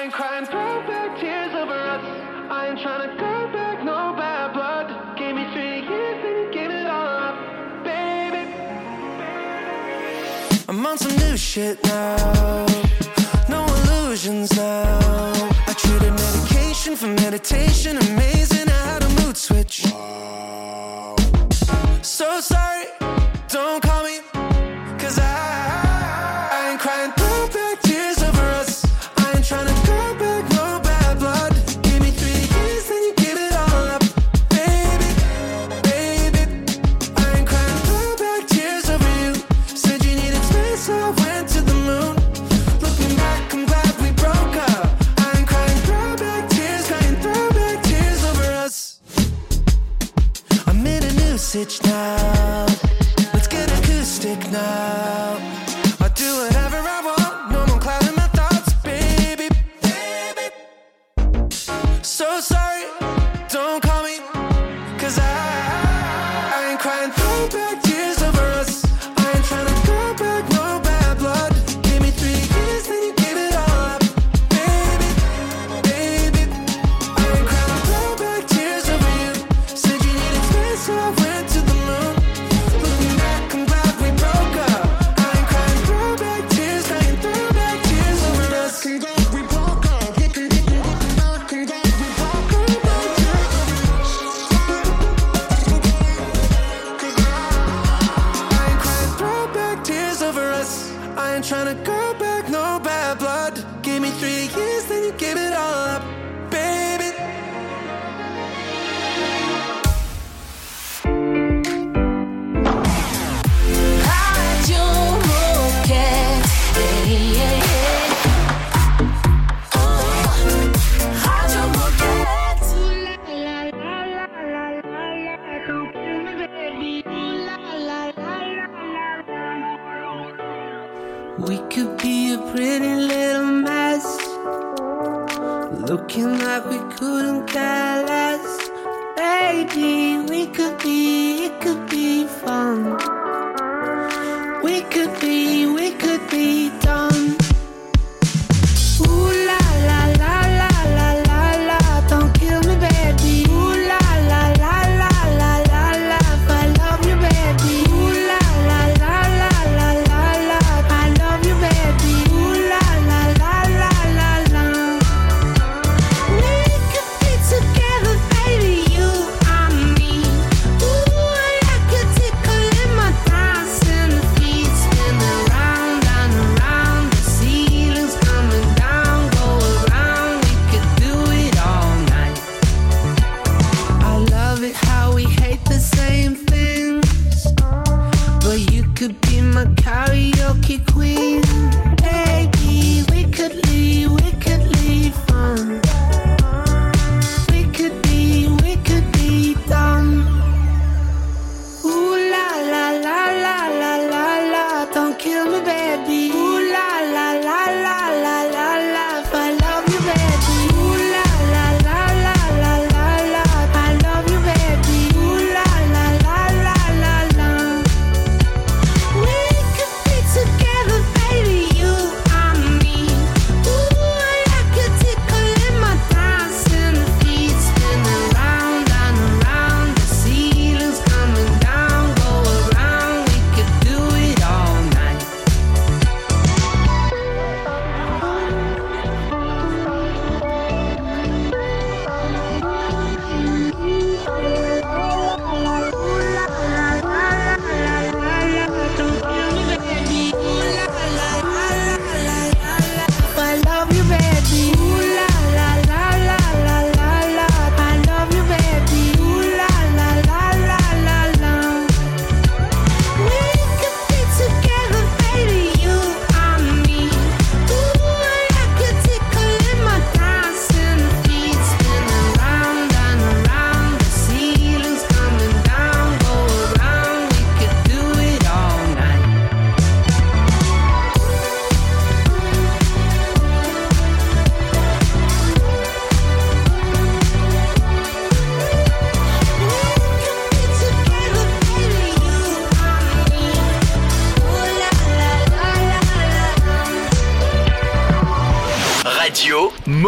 I 0.00 0.04
ain't 0.04 0.14
crying 0.14 0.46
throwback 0.46 1.20
tears 1.20 1.52
over 1.52 1.74
us. 1.74 2.02
I 2.50 2.68
ain't 2.68 2.80
trying 2.80 3.06
to 3.06 3.14
go 3.16 3.52
back, 3.52 3.84
no 3.84 4.14
bad 4.16 4.54
blood. 4.54 5.18
Gave 5.18 5.34
me 5.34 5.44
three 5.52 5.82
years 5.86 6.24
and 6.24 6.36
you 6.40 6.50
gave 6.54 6.70
it 6.70 6.86
all 6.86 7.18
up, 7.28 7.36
baby. 7.84 8.50
I'm 10.70 10.86
on 10.86 10.96
some 10.96 11.14
new 11.18 11.36
shit 11.36 11.84
now. 11.84 12.66
No 13.50 13.66
illusions 13.66 14.56
now. 14.56 15.50
I 15.68 15.74
traded 15.76 16.14
medication 16.14 16.96
for 16.96 17.08
meditation. 17.08 17.98
Amazing 17.98 18.49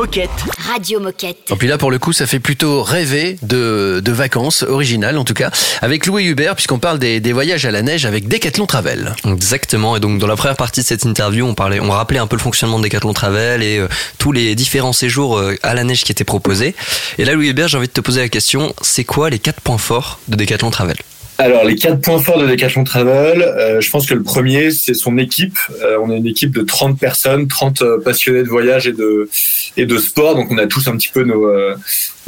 Moquette. 0.02 0.30
Radio 0.58 0.98
Moquette. 0.98 1.52
Et 1.52 1.54
puis 1.54 1.68
là, 1.68 1.78
pour 1.78 1.92
le 1.92 2.00
coup, 2.00 2.12
ça 2.12 2.26
fait 2.26 2.40
plutôt 2.40 2.82
rêver 2.82 3.38
de, 3.42 4.02
vacances, 4.04 4.64
originales 4.64 5.16
en 5.16 5.22
tout 5.22 5.32
cas, 5.32 5.52
avec 5.80 6.06
Louis 6.06 6.24
Hubert, 6.24 6.56
puisqu'on 6.56 6.80
parle 6.80 6.98
des, 6.98 7.20
voyages 7.32 7.66
à 7.66 7.70
la 7.70 7.82
neige 7.82 8.04
avec 8.04 8.26
Decathlon 8.26 8.66
Travel. 8.66 9.14
Exactement. 9.24 9.94
Et 9.96 10.00
donc, 10.00 10.18
dans 10.18 10.26
la 10.26 10.34
première 10.34 10.56
partie 10.56 10.80
de 10.80 10.86
cette 10.86 11.04
interview, 11.04 11.46
on 11.46 11.54
parlait, 11.54 11.78
on 11.78 11.90
rappelait 11.90 12.18
un 12.18 12.26
peu 12.26 12.34
le 12.34 12.42
fonctionnement 12.42 12.80
de 12.80 12.82
Decathlon 12.82 13.12
Travel 13.12 13.62
et 13.62 13.78
euh, 13.78 13.86
tous 14.18 14.32
les 14.32 14.56
différents 14.56 14.92
séjours 14.92 15.38
euh, 15.38 15.54
à 15.62 15.72
la 15.72 15.84
neige 15.84 16.02
qui 16.02 16.10
étaient 16.10 16.24
proposés. 16.24 16.74
Et 17.18 17.24
là, 17.24 17.34
Louis 17.34 17.50
Hubert, 17.50 17.68
j'ai 17.68 17.78
envie 17.78 17.86
de 17.86 17.92
te 17.92 18.00
poser 18.00 18.22
la 18.22 18.28
question, 18.28 18.74
c'est 18.82 19.04
quoi 19.04 19.30
les 19.30 19.38
quatre 19.38 19.60
points 19.60 19.78
forts 19.78 20.18
de 20.26 20.34
Decathlon 20.34 20.72
Travel? 20.72 20.96
Alors, 21.42 21.64
les 21.64 21.74
quatre 21.74 22.00
points 22.00 22.20
forts 22.20 22.38
de 22.38 22.46
Decathlon 22.46 22.84
Travel, 22.84 23.42
euh, 23.42 23.80
je 23.80 23.90
pense 23.90 24.06
que 24.06 24.14
le 24.14 24.22
premier, 24.22 24.70
c'est 24.70 24.94
son 24.94 25.18
équipe. 25.18 25.58
Euh, 25.82 25.98
on 26.00 26.08
est 26.12 26.18
une 26.18 26.28
équipe 26.28 26.52
de 26.52 26.62
30 26.62 26.96
personnes, 27.00 27.48
30 27.48 27.82
euh, 27.82 28.00
passionnés 28.00 28.44
de 28.44 28.48
voyage 28.48 28.86
et 28.86 28.92
de, 28.92 29.28
et 29.76 29.84
de 29.84 29.98
sport. 29.98 30.36
Donc, 30.36 30.52
on 30.52 30.58
a 30.58 30.68
tous 30.68 30.86
un 30.86 30.96
petit 30.96 31.08
peu 31.08 31.24
nos, 31.24 31.50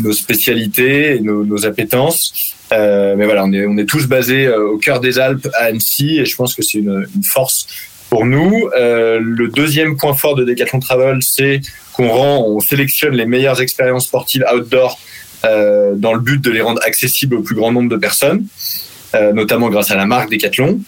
nos 0.02 0.12
spécialités 0.12 1.14
et 1.14 1.20
nos, 1.20 1.44
nos 1.44 1.64
appétences. 1.64 2.56
mais 2.72 3.24
voilà, 3.24 3.44
on 3.44 3.52
est, 3.52 3.64
on 3.66 3.76
est 3.76 3.84
tous 3.84 4.08
basés 4.08 4.48
au 4.48 4.78
cœur 4.78 4.98
des 4.98 5.20
Alpes, 5.20 5.46
à 5.60 5.66
Annecy, 5.66 6.18
et 6.18 6.24
je 6.24 6.34
pense 6.34 6.56
que 6.56 6.62
c'est 6.62 6.78
une, 6.78 7.06
force 7.22 7.68
pour 8.10 8.26
nous. 8.26 8.68
Le 8.74 9.46
deuxième 9.46 9.96
point 9.96 10.14
fort 10.14 10.34
de 10.34 10.42
Decathlon 10.42 10.80
Travel, 10.80 11.18
c'est 11.22 11.60
qu'on 11.92 12.08
rend, 12.08 12.48
on 12.48 12.58
sélectionne 12.58 13.14
les 13.14 13.26
meilleures 13.26 13.60
expériences 13.60 14.06
sportives 14.06 14.44
outdoor 14.52 14.98
dans 15.44 16.14
le 16.14 16.20
but 16.20 16.40
de 16.42 16.50
les 16.50 16.62
rendre 16.62 16.82
accessibles 16.84 17.36
au 17.36 17.42
plus 17.42 17.54
grand 17.54 17.70
nombre 17.70 17.90
de 17.90 17.96
personnes 17.96 18.44
euh, 19.14 19.32
notamment 19.32 19.68
grâce 19.68 19.90
à 19.90 19.96
la 19.96 20.06
marque 20.06 20.30
Decathlon. 20.30 20.80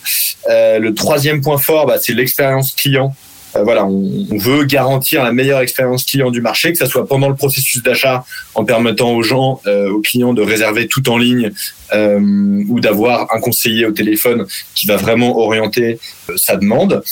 Euh, 0.49 0.79
le 0.79 0.95
troisième 0.95 1.41
point 1.41 1.59
fort, 1.59 1.87
bah, 1.87 1.99
c'est 2.01 2.14
l'expérience 2.14 2.72
client. 2.72 3.14
Euh, 3.55 3.62
voilà, 3.62 3.87
on, 3.87 4.37
veut 4.37 4.64
garantir 4.64 5.22
la 5.22 5.33
meilleure 5.33 5.61
expérience 5.61 6.05
client 6.05 6.31
du 6.31 6.41
marché, 6.41 6.72
que 6.72 6.79
ce 6.79 6.87
soit 6.87 7.07
pendant 7.07 7.29
le 7.29 7.35
processus 7.37 7.83
d'achat, 7.83 8.24
en 8.55 8.64
permettant 8.64 9.12
aux 9.12 9.22
gens, 9.22 9.61
aux 9.66 10.01
clients 10.01 10.35
de 10.35 10.43
réserver 10.43 10.89
tout 10.89 11.09
en 11.09 11.16
ligne, 11.16 11.53
ou 11.95 12.81
d'avoir 12.81 13.35
un 13.35 13.41
conseiller 13.41 13.87
au 13.87 13.93
téléphone 13.93 14.47
qui 14.74 14.87
va 14.87 14.97
vraiment 14.97 15.39
orienter 15.39 15.99
sa 16.37 16.57
demande. 16.57 17.03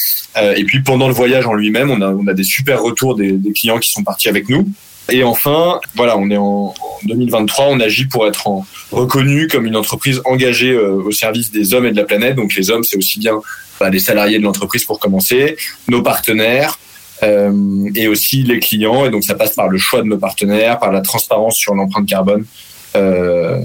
Et 0.57 0.65
puis 0.65 0.83
pendant 0.83 1.09
le 1.09 1.15
voyage 1.15 1.47
en 1.47 1.55
lui-même, 1.55 1.91
on 1.91 2.27
a, 2.27 2.35
des 2.35 2.45
super 2.45 2.83
retours 2.83 3.15
des 3.17 3.41
clients 3.55 3.79
qui 3.79 3.91
sont 3.91 4.03
partis 4.03 4.29
avec 4.29 4.49
nous. 4.51 4.69
Et 5.11 5.23
enfin, 5.23 5.81
voilà, 5.95 6.17
on 6.17 6.31
est 6.31 6.37
en, 6.37 6.75
en 7.05 7.07
2023, 7.07 7.67
on 7.67 7.81
agit 7.81 8.07
pour 8.07 8.27
être 8.27 8.49
reconnu 8.91 9.49
comme 9.49 9.67
une 9.67 9.77
entreprise 9.77 10.23
engagée 10.25 10.73
euh, 10.73 11.03
au 11.03 11.11
service 11.11 11.51
des 11.51 11.75
hommes 11.75 11.87
et 11.87 11.93
de 11.93 11.97
la 11.97 12.05
planète. 12.05 12.37
Donc 12.37 12.55
les 12.55 12.71
hommes, 12.71 12.85
c'est 12.85 12.97
aussi 12.97 13.19
bien 13.19 13.41
bah, 13.79 13.91
les 13.91 13.99
salariés 13.99 14.39
de 14.39 14.45
l'entreprise 14.45 14.85
pour 14.85 14.99
commencer, 14.99 15.57
nos 15.89 16.03
partenaires 16.03 16.79
euh, 17.23 17.53
et 17.95 18.09
aussi 18.09 18.43
les 18.43 18.61
clients. 18.61 19.05
Et 19.05 19.11
donc 19.11 19.25
ça 19.25 19.35
passe 19.35 19.55
par 19.55 19.69
le 19.69 19.79
choix 19.79 20.03
de 20.03 20.07
nos 20.07 20.19
partenaires, 20.19 20.79
par 20.79 20.93
la 20.93 21.01
transparence 21.01 21.57
sur 21.57 21.75
l'empreinte 21.75 22.07
carbone 22.07 22.47
euh, 22.97 23.61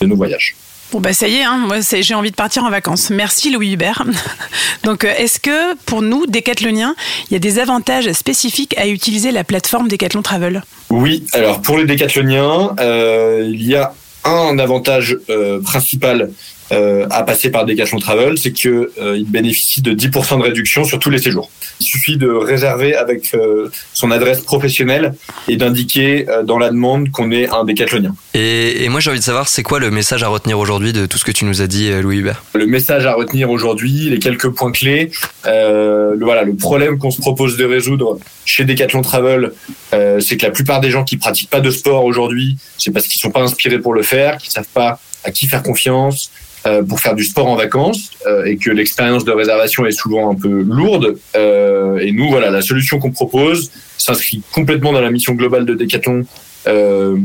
de 0.00 0.06
nos 0.06 0.16
voyages. 0.16 0.54
Bon 0.92 0.98
bah 0.98 1.12
ça 1.12 1.28
y 1.28 1.36
est, 1.36 1.44
hein, 1.44 1.56
moi 1.56 1.76
j'ai 2.00 2.14
envie 2.14 2.32
de 2.32 2.36
partir 2.36 2.64
en 2.64 2.70
vacances. 2.70 3.10
Merci 3.10 3.50
Louis 3.52 3.74
Hubert. 3.74 4.02
Donc 4.84 5.04
euh, 5.04 5.12
est-ce 5.16 5.38
que 5.38 5.76
pour 5.84 6.02
nous, 6.02 6.26
décathloniens, 6.26 6.96
il 7.30 7.34
y 7.34 7.36
a 7.36 7.38
des 7.38 7.60
avantages 7.60 8.10
spécifiques 8.12 8.76
à 8.76 8.88
utiliser 8.88 9.30
la 9.30 9.44
plateforme 9.44 9.86
Decathlon 9.86 10.22
Travel? 10.22 10.64
Oui, 10.88 11.24
alors 11.32 11.62
pour 11.62 11.78
les 11.78 11.84
décathloniens, 11.84 12.74
euh, 12.80 13.48
il 13.52 13.64
y 13.64 13.76
a 13.76 13.94
un 14.24 14.58
avantage 14.58 15.16
euh, 15.30 15.60
principal 15.60 16.30
euh, 16.72 17.06
à 17.10 17.24
passer 17.24 17.50
par 17.50 17.64
Decathlon 17.64 17.98
Travel, 17.98 18.38
c'est 18.38 18.52
que 18.52 18.92
euh, 19.00 19.16
il 19.16 19.28
bénéficie 19.28 19.82
de 19.82 19.92
10% 19.92 20.38
de 20.38 20.42
réduction 20.44 20.84
sur 20.84 20.98
tous 20.98 21.10
les 21.10 21.18
séjours. 21.18 21.50
Il 21.80 21.86
suffit 21.86 22.16
de 22.16 22.28
réserver 22.28 22.94
avec 22.94 23.34
euh, 23.34 23.68
son 23.92 24.10
adresse 24.12 24.40
professionnelle 24.42 25.14
et 25.48 25.56
d'indiquer 25.56 26.26
dans 26.44 26.58
la 26.58 26.70
demande 26.70 27.10
qu'on 27.10 27.32
est 27.32 27.48
un 27.48 27.64
décathlonien. 27.64 28.14
Et, 28.34 28.84
et 28.84 28.88
moi 28.88 29.00
j'ai 29.00 29.10
envie 29.10 29.18
de 29.18 29.24
savoir, 29.24 29.48
c'est 29.48 29.62
quoi 29.62 29.80
le 29.80 29.90
message 29.90 30.22
à 30.22 30.28
retenir 30.28 30.58
aujourd'hui 30.58 30.92
de 30.92 31.06
tout 31.06 31.18
ce 31.18 31.24
que 31.24 31.32
tu 31.32 31.44
nous 31.44 31.60
as 31.60 31.66
dit, 31.66 31.90
Louis 32.02 32.18
Hubert? 32.18 32.44
Le 32.54 32.66
message 32.66 33.06
à 33.06 33.14
retenir 33.14 33.50
aujourd'hui, 33.50 34.10
les 34.10 34.18
quelques 34.18 34.50
points 34.50 34.72
clés, 34.72 35.10
le, 35.44 36.18
voilà, 36.20 36.44
le 36.44 36.54
problème 36.54 36.98
qu'on 36.98 37.10
se 37.10 37.20
propose 37.20 37.56
de 37.56 37.64
résoudre 37.64 38.18
chez 38.44 38.64
Decathlon 38.64 39.02
Travel, 39.02 39.52
c'est 39.92 40.36
que 40.36 40.46
la 40.46 40.52
plupart 40.52 40.80
des 40.80 40.90
gens 40.90 41.04
qui 41.04 41.16
pratiquent 41.16 41.50
pas 41.50 41.60
de 41.60 41.70
sport 41.70 42.04
aujourd'hui, 42.04 42.58
c'est 42.78 42.92
parce 42.92 43.08
qu'ils 43.08 43.20
sont 43.20 43.30
pas 43.30 43.42
inspirés 43.42 43.78
pour 43.78 43.94
le 43.94 44.02
faire, 44.02 44.38
qu'ils 44.38 44.52
savent 44.52 44.64
pas 44.72 45.00
à 45.24 45.30
qui 45.30 45.46
faire 45.46 45.62
confiance 45.62 46.30
euh, 46.66 46.82
pour 46.82 47.00
faire 47.00 47.14
du 47.14 47.24
sport 47.24 47.46
en 47.46 47.56
vacances, 47.56 48.10
euh, 48.26 48.44
et 48.44 48.56
que 48.56 48.70
l'expérience 48.70 49.24
de 49.24 49.32
réservation 49.32 49.86
est 49.86 49.92
souvent 49.92 50.30
un 50.30 50.34
peu 50.34 50.62
lourde. 50.62 51.18
Euh, 51.34 51.98
et 51.98 52.12
nous, 52.12 52.28
voilà, 52.28 52.50
la 52.50 52.62
solution 52.62 52.98
qu'on 52.98 53.12
propose 53.12 53.70
s'inscrit 53.96 54.42
complètement 54.52 54.92
dans 54.92 55.00
la 55.00 55.10
mission 55.10 55.34
globale 55.34 55.64
de 55.64 55.74
Decathlon 55.74 56.26
euh, 56.66 57.16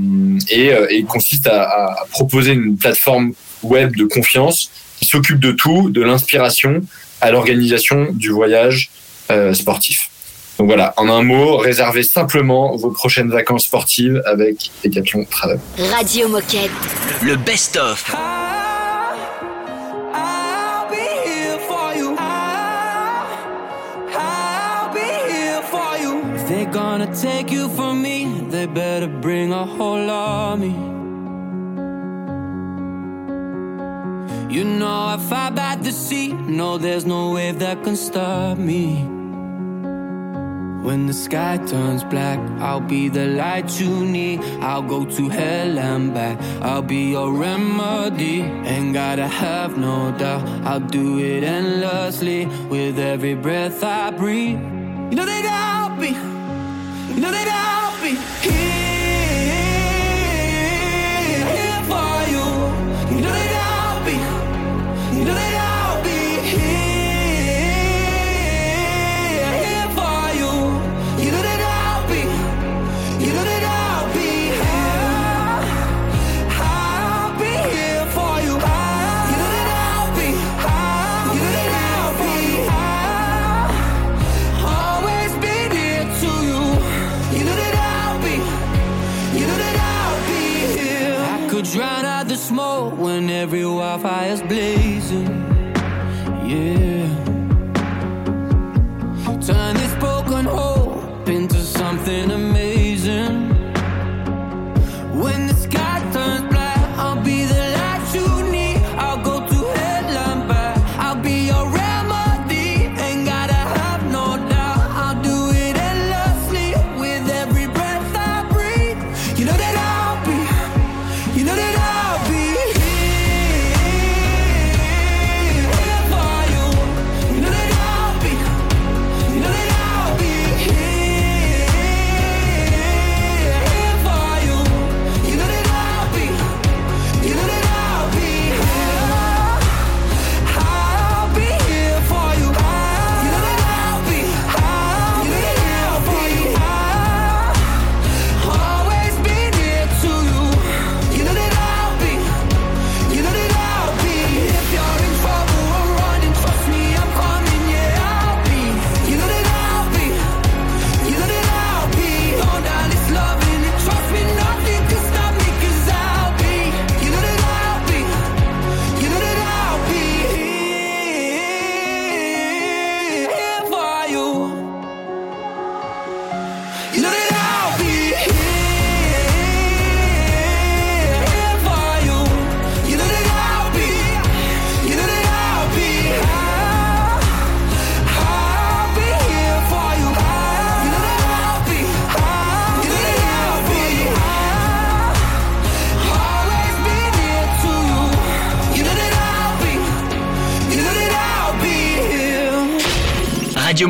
et, 0.49 0.71
euh, 0.73 0.87
et 0.89 1.03
consiste 1.03 1.47
à, 1.47 1.63
à 1.63 2.05
proposer 2.11 2.53
une 2.53 2.77
plateforme 2.77 3.33
web 3.63 3.95
de 3.95 4.05
confiance 4.05 4.71
qui 4.99 5.05
s'occupe 5.05 5.39
de 5.39 5.51
tout, 5.51 5.89
de 5.89 6.01
l'inspiration 6.01 6.81
à 7.21 7.31
l'organisation 7.31 8.07
du 8.11 8.29
voyage 8.29 8.89
euh, 9.31 9.53
sportif. 9.53 10.09
Donc 10.57 10.67
voilà, 10.67 10.93
en 10.95 11.09
un 11.09 11.21
mot, 11.21 11.57
réservez 11.57 12.03
simplement 12.03 12.77
vos 12.77 12.91
prochaines 12.91 13.29
vacances 13.29 13.65
sportives 13.65 14.21
avec 14.25 14.71
Decathlon 14.83 15.25
Travel. 15.29 15.59
Radio 15.77 16.29
Moquette. 16.29 16.71
Le 17.21 17.35
best-of. 17.35 18.15
They're 26.47 26.71
gonna 26.71 27.13
take 27.15 27.51
you 27.51 27.69
from 27.69 28.03
me, 28.03 28.25
they 28.49 28.67
better 28.67 29.07
bring 29.07 29.51
a 29.51 29.65
whole 29.65 30.09
army. 30.09 30.75
You 34.55 34.63
know 34.63 34.87
I 34.87 35.17
fight 35.17 35.55
by 35.55 35.75
the 35.75 35.91
sea. 35.91 36.31
No, 36.33 36.77
there's 36.77 37.05
no 37.05 37.31
wave 37.31 37.57
that 37.59 37.83
can 37.83 37.95
stop 37.95 38.59
me. 38.59 39.03
When 40.85 41.07
the 41.07 41.13
sky 41.13 41.57
turns 41.65 42.03
black, 42.03 42.37
I'll 42.61 42.79
be 42.79 43.09
the 43.09 43.25
light 43.25 43.79
you 43.79 44.05
need. 44.05 44.39
I'll 44.61 44.83
go 44.83 45.03
to 45.03 45.29
hell 45.29 45.79
and 45.79 46.13
back. 46.13 46.39
I'll 46.61 46.83
be 46.83 47.11
your 47.13 47.33
remedy. 47.33 48.41
Ain't 48.41 48.93
gotta 48.93 49.27
have 49.27 49.79
no 49.79 50.15
doubt. 50.15 50.47
I'll 50.63 50.79
do 50.79 51.17
it 51.17 51.43
endlessly 51.43 52.45
with 52.69 52.99
every 52.99 53.33
breath 53.33 53.83
I 53.83 54.11
breathe. 54.11 54.59
You 55.09 55.15
know 55.17 55.25
that 55.25 55.45
I'll 55.45 55.99
be. 55.99 56.34
fires 93.97 94.41
blazing. 94.41 95.54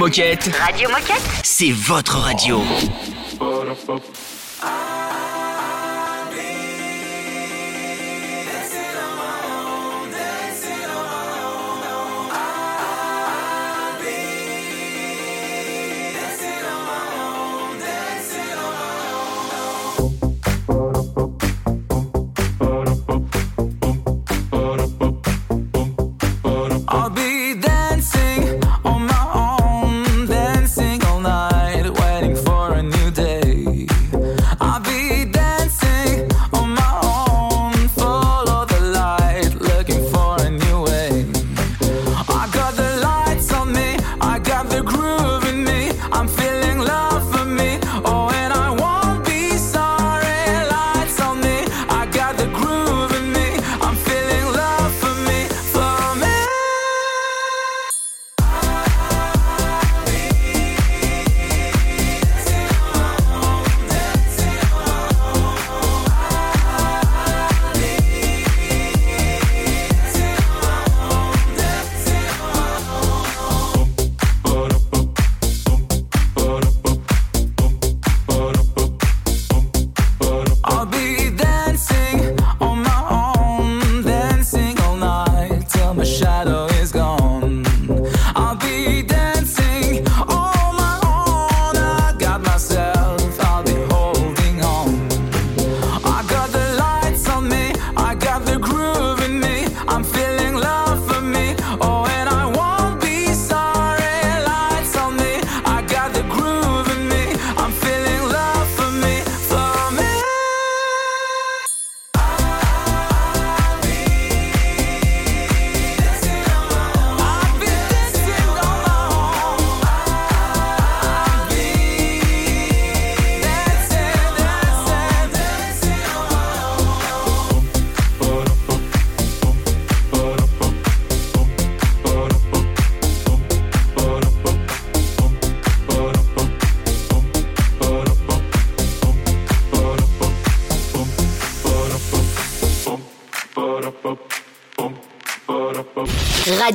Moquette, 0.05 0.55
Radio 0.59 0.87
Moquette 0.89 1.19
c'est 1.41 1.71
votre 1.71 2.19
radio. 2.19 2.61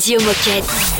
Radio 0.01 0.19
Moquette. 0.25 1.00